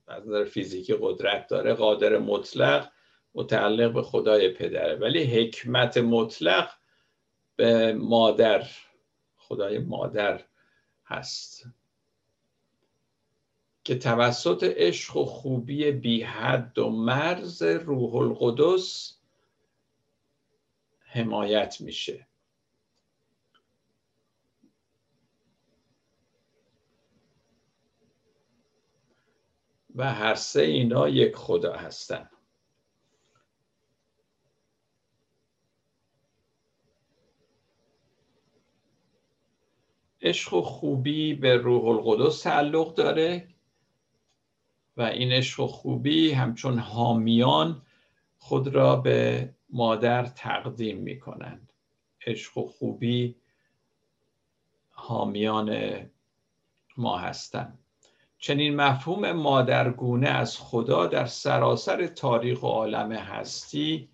[0.07, 2.91] از نظر فیزیکی قدرت داره قادر مطلق
[3.33, 4.95] متعلق به خدای پدره.
[4.95, 6.69] ولی حکمت مطلق
[7.55, 8.67] به مادر
[9.38, 10.43] خدای مادر
[11.05, 11.65] هست.
[13.88, 19.17] که توسط عشق و خوبی بی حد و مرز روح القدس
[20.99, 22.27] حمایت میشه.
[29.95, 32.31] و هر سه اینا یک خدا هستند
[40.21, 43.56] عشق و خوبی به روح القدس تعلق داره.
[44.97, 47.81] و این عشق و خوبی همچون حامیان
[48.37, 51.73] خود را به مادر تقدیم می کنند
[52.27, 53.35] عشق و خوبی
[54.89, 55.99] حامیان
[56.97, 57.79] ما هستند.
[58.39, 64.09] چنین مفهوم مادرگونه از خدا در سراسر تاریخ و عالم هستی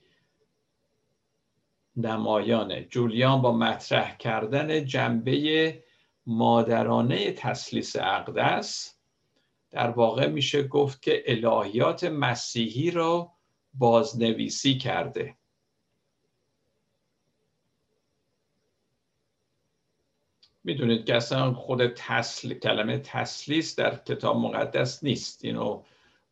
[1.95, 2.83] نمایانه.
[2.83, 5.83] جولیان با مطرح کردن جنبه
[6.25, 8.92] مادرانه تسلیس اقدس
[9.73, 13.31] در واقع میشه گفت که الهیات مسیحی را
[13.73, 15.35] بازنویسی کرده.
[20.63, 22.53] می‌دونید که اصلا خود تسل...
[22.53, 25.45] کلمه تسلیس در کتاب مقدس نیست.
[25.45, 25.83] اینو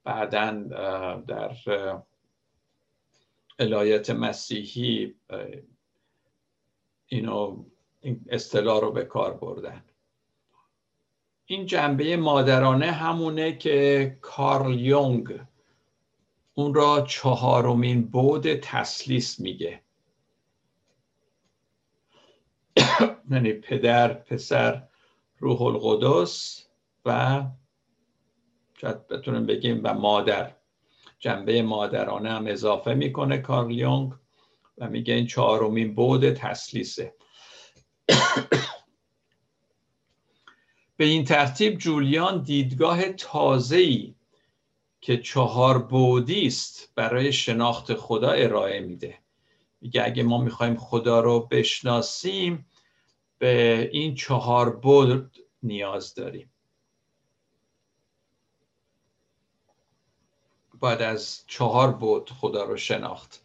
[0.03, 0.51] بعدا
[1.27, 1.55] در
[3.59, 5.15] الهیات مسیحی
[7.07, 7.65] اینو
[8.01, 9.83] این اصطلاح رو به کار بردن.
[11.45, 15.39] این جنبه مادرانه همونه که کارل یونگ
[16.53, 19.81] اون را چهارمین بود تسلیس میگه.
[23.31, 24.87] یعنی پدر پسر
[25.37, 26.65] روح القدس
[27.05, 27.43] و
[28.81, 30.55] شاید بتونیم بگیم و مادر.
[31.19, 34.13] جنبه مادرانه هم اضافه می‌کنه کارل یونگ
[34.77, 37.13] و میگه این چهارمین بود تسلیسه.
[41.01, 44.15] به این ترتیب جولیان دیدگاه تازه‌ای
[45.01, 49.17] که چهار بودی است برای شناخت خدا ارائه میده.
[49.81, 52.65] میگه اگه ما می‌خوایم خدا رو بشناسیم
[53.37, 56.49] به این چهار بود نیاز داریم.
[60.79, 63.43] باید از چهار بود خدا رو شناخت.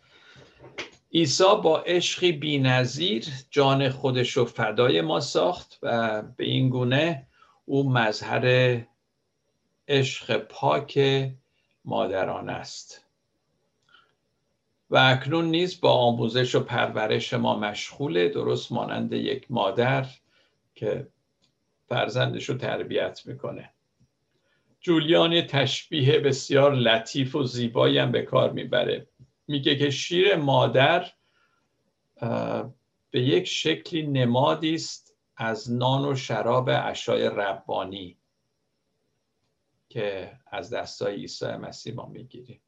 [1.15, 7.27] عیسی با عشقی بینظیر جان خودش رو فدای ما ساخت و به این گونه
[7.67, 8.81] او مظهر
[9.89, 11.01] عشق پاک
[11.85, 13.07] مادران است.
[14.91, 20.07] و اکنون نیز با آموزش و پرورش ما مشغوله درست مانند یک مادر
[20.75, 21.09] که
[21.89, 23.71] فرزندش رو تربیت می‌کنه.
[24.81, 29.07] جولیان تشبیه بسیار لطیف و زیبایی هم به کار می‌بره.
[29.49, 31.13] میگه که شیر مادر
[33.11, 35.06] به یک شکلی نمادی است
[35.37, 38.19] از نان و شراب اشای ربانی
[39.89, 42.61] که از دستای عیسی مسیح ما می‌گیریم.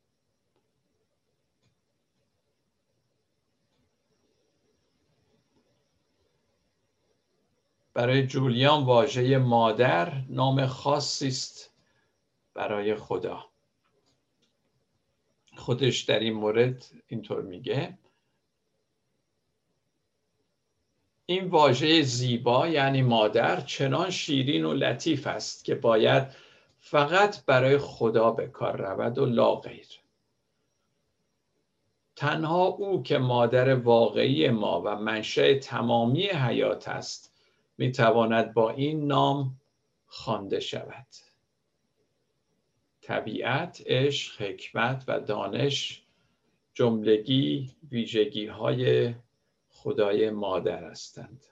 [7.95, 11.75] برای جولیان واژه مادر نام خاصی است
[12.55, 13.45] برای خدا.
[15.57, 17.99] خودش در این مورد اینطور میگه.
[21.31, 26.27] این واژه زیبا یعنی مادر چنان شیرین و لطیف است که باید
[26.79, 29.87] فقط برای خدا به کار رود و لا غیر.
[32.17, 37.33] تنها او که مادر واقعی ما و منشأ تمامی حیات است
[37.79, 39.61] می‌تواند با این نام
[40.07, 41.07] خوانده شود.
[43.01, 46.03] طبیعت، عشق، حکمت و دانش
[46.75, 49.15] جملگی ویژگی های
[49.83, 51.45] خدای مادر هستند.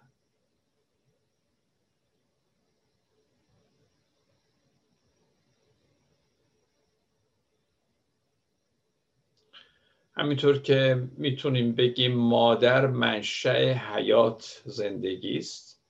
[10.12, 15.82] همینطور که می‌تونیم بگیم مادر منشأ حیات زندگی است.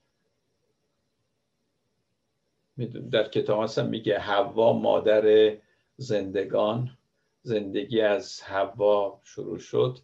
[3.11, 5.57] در کتاب هم میگه حوا مادر
[5.97, 6.99] زندگان.
[7.43, 9.99] زندگی از حوا شروع شد.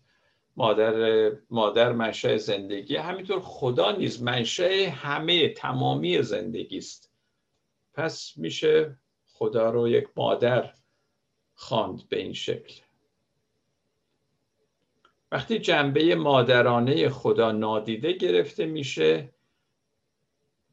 [0.56, 2.96] مادر مادر منشأ زندگی.
[2.96, 7.12] همینطور خدا نیز منشأ همه تمامی زندگی است.
[7.94, 10.74] پس میشه خدا رو یک مادر
[11.54, 12.80] خواند به این شکل.
[15.32, 19.32] وقتی جنبه مادرانه خدا نادیده گرفته میشه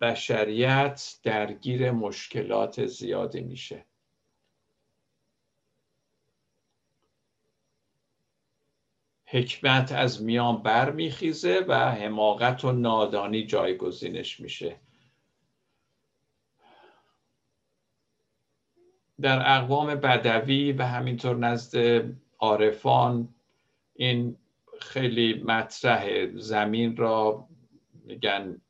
[0.01, 3.85] بشریت درگیر مشکلات زیادی میشه.
[9.31, 14.75] حکمت از میان برمیخیزه و حماقت و نادانی جایگزینش میشه.
[19.21, 22.03] در اقوام بدوی و همینطور نزد
[22.39, 23.29] عارفان
[23.95, 24.37] این
[24.79, 27.47] خیلی مطرح زمین را
[28.05, 28.61] میگن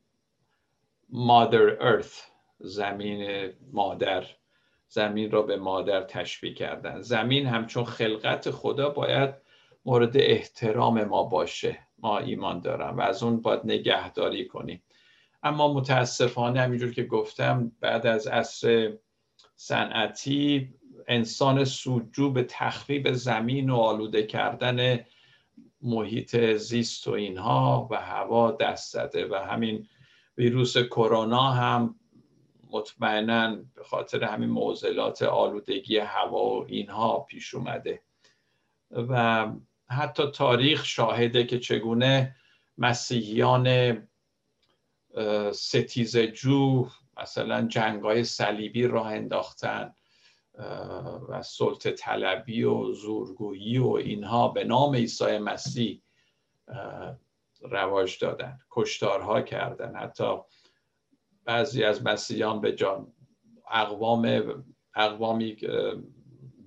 [1.10, 2.24] مادر ارث
[2.60, 4.26] زمین مادر
[4.88, 7.02] زمین را به مادر تشبیه کردن.
[7.02, 9.49] زمین همچون خلقت خدا باید
[9.86, 11.80] مورد احترام ما باشه.
[12.00, 14.84] ما ایمان دارم و از اون باید نگهداری کنیم.
[15.44, 18.94] اما متاسفانه همینجور که گفتم بعد از عصر
[19.56, 20.74] صنعتی
[21.08, 25.06] انسان سودجو به تخریب زمین و آلوده کردن
[25.82, 29.88] محیط زیست و اینها و هوا دست زده و همین
[30.38, 31.96] ویروس کرونا هم
[32.72, 38.02] مطمئنا به خاطر همین معضلات آلودگی هوا و اینها پیش اومده.
[38.92, 39.48] و
[39.92, 42.36] حتی تاریخ شاهده که چگونه
[42.78, 43.98] مسیحیان
[45.54, 46.88] ستیز جو
[47.22, 49.94] مثلا جنگ های صلیبی راه انداختن
[51.30, 56.02] و سلطه طلبی و زورگویی و اینها به نام عیسی مسیح
[57.62, 59.96] رواج دادن کشتارها کردن.
[59.96, 60.38] حتی
[61.46, 63.14] بعضی از مسیحیان به جان
[63.72, 64.44] اقوام
[64.96, 65.58] اقوامی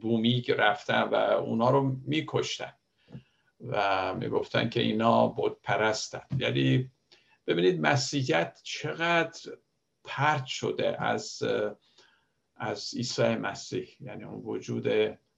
[0.01, 2.73] بومی رفتن و اونا رو میکشتن.
[3.69, 6.91] و می‌گفتن که اینا بود پرستن یعنی
[7.47, 9.53] ببینید مسیحیت چقدر
[10.05, 11.43] پرت شده از
[12.57, 13.89] از عیسی مسیح.
[14.01, 14.89] یعنی اون وجود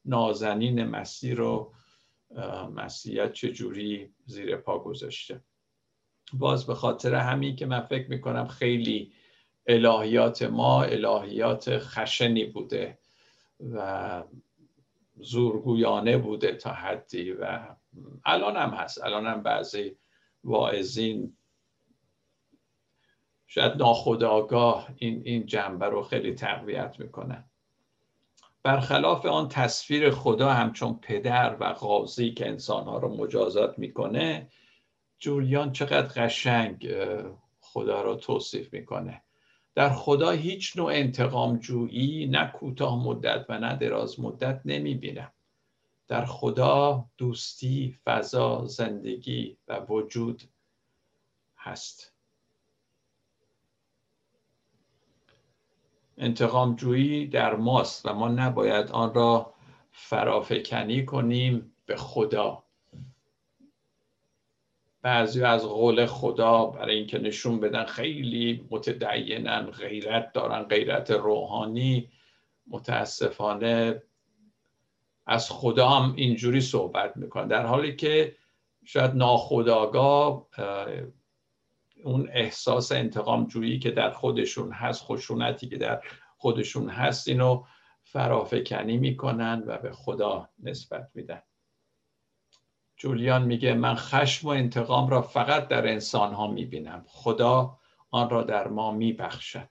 [0.05, 1.72] نازنین مسیح رو
[2.75, 5.41] مسیحیت چجوری زیر پا گذاشته.
[6.33, 9.12] باز به خاطر همین که من فکر می‌کنم خیلی
[9.66, 12.99] الهیات ما الهیات خشنی بوده
[13.72, 14.22] و
[15.16, 17.75] زورگویانه بوده تا حدی و
[18.24, 19.05] الان هم هست.
[19.05, 19.97] الان هم بعضی
[20.45, 21.36] واعظین
[23.47, 27.45] شاید ناخداگاه این, این جنبه رو خیلی تقویت می‌کنن.
[28.62, 34.49] برخلاف آن تصویر خدا همچون پدر و قاضی که انسانها رو مجازات می‌کنه
[35.18, 36.95] جولیان چقدر قشنگ
[37.61, 39.22] خدا رو توصیف می‌کنه.
[39.74, 45.32] در خدا هیچ نوع انتقام جویی نه کوتاه مدت و نه دراز مدت نمی‌بینم.
[46.09, 50.42] در خدا دوستی فضا زندگی و وجود
[51.57, 52.14] هست.
[56.18, 59.55] انتقام جویی در ماست و ما نباید آن را
[59.92, 62.64] فرافکنی کنیم به خدا.
[65.02, 72.11] بعضی از قول خدا برای اینکه نشون بدن خیلی متدینن غیرت دارن غیرت روحانی
[72.66, 74.02] متاسفانه
[75.27, 78.37] از خدا هم اینجوری صحبت می‌کنن در حالی که
[78.85, 80.49] شاید ناخداگاه
[82.05, 86.03] اون احساس انتقام جویی که در خودشون هست خشونتی که در
[86.37, 87.64] خودشون هست اینو
[88.03, 91.43] فرافکنی می‌کنن و به خدا نسبت میدن.
[92.97, 97.05] جولیان میگه من خشم و انتقام را فقط در انسان ها می‌بینم.
[97.07, 97.79] خدا
[98.11, 99.68] آن را در ما میبخشد.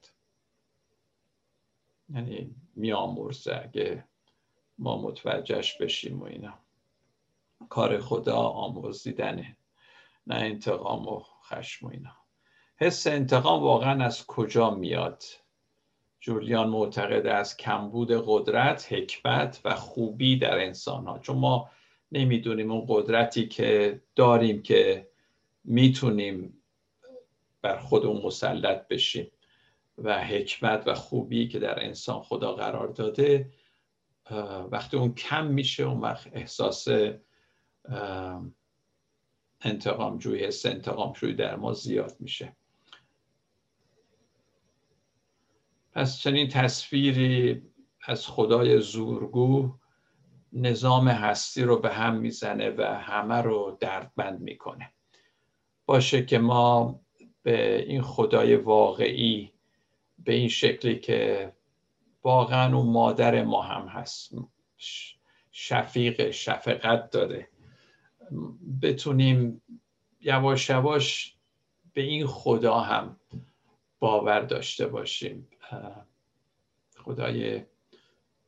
[2.10, 4.06] یعنی میامرزه اگه
[4.78, 6.60] ما متوجهش بشیم و اینا.
[7.70, 9.58] کار خدا آموزیدنه
[10.28, 12.16] نه انتقام و خشم و اینا.
[12.78, 15.24] حس انتقام واقعا از کجا میاد؟
[16.20, 21.70] جولیان معتقد از کمبود قدرت حکمت و خوبی در انسان ها چون ما
[22.12, 25.08] نمی‌دونیم اون قدرتی که داریم که
[25.64, 26.64] می‌تونیم
[27.62, 29.32] بر خودمون مسلط بشیم
[29.98, 33.52] و حکمت و خوبی که در انسان خدا قرار داده
[34.72, 36.88] وقتی اون کم میشه اون وقت احساس
[39.62, 42.56] انتقام جوی حس انتقام جوی در ما زیاد میشه.
[45.92, 47.62] پس چنین تصویری
[48.06, 49.76] از خدای زورگو
[50.54, 54.94] نظام هستی رو به هم می‌زنه و همه رو دردمند می‌کنه.
[55.86, 57.00] باشه که ما
[57.44, 59.54] به این خدای واقعی
[60.20, 61.54] به این شکلی که
[62.24, 64.36] واقعا اون مادر ما هم هست.
[65.52, 67.48] شفیق شفقت داره.
[68.82, 69.62] بتونیم
[70.22, 71.36] یواش یواش
[71.94, 73.20] به این خدا هم
[74.00, 75.48] باور داشته باشیم.
[76.98, 77.66] خدای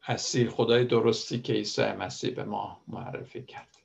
[0.08, 3.76] اصیل خدای درستی که عیسی مسیح به ما معرفی کرد.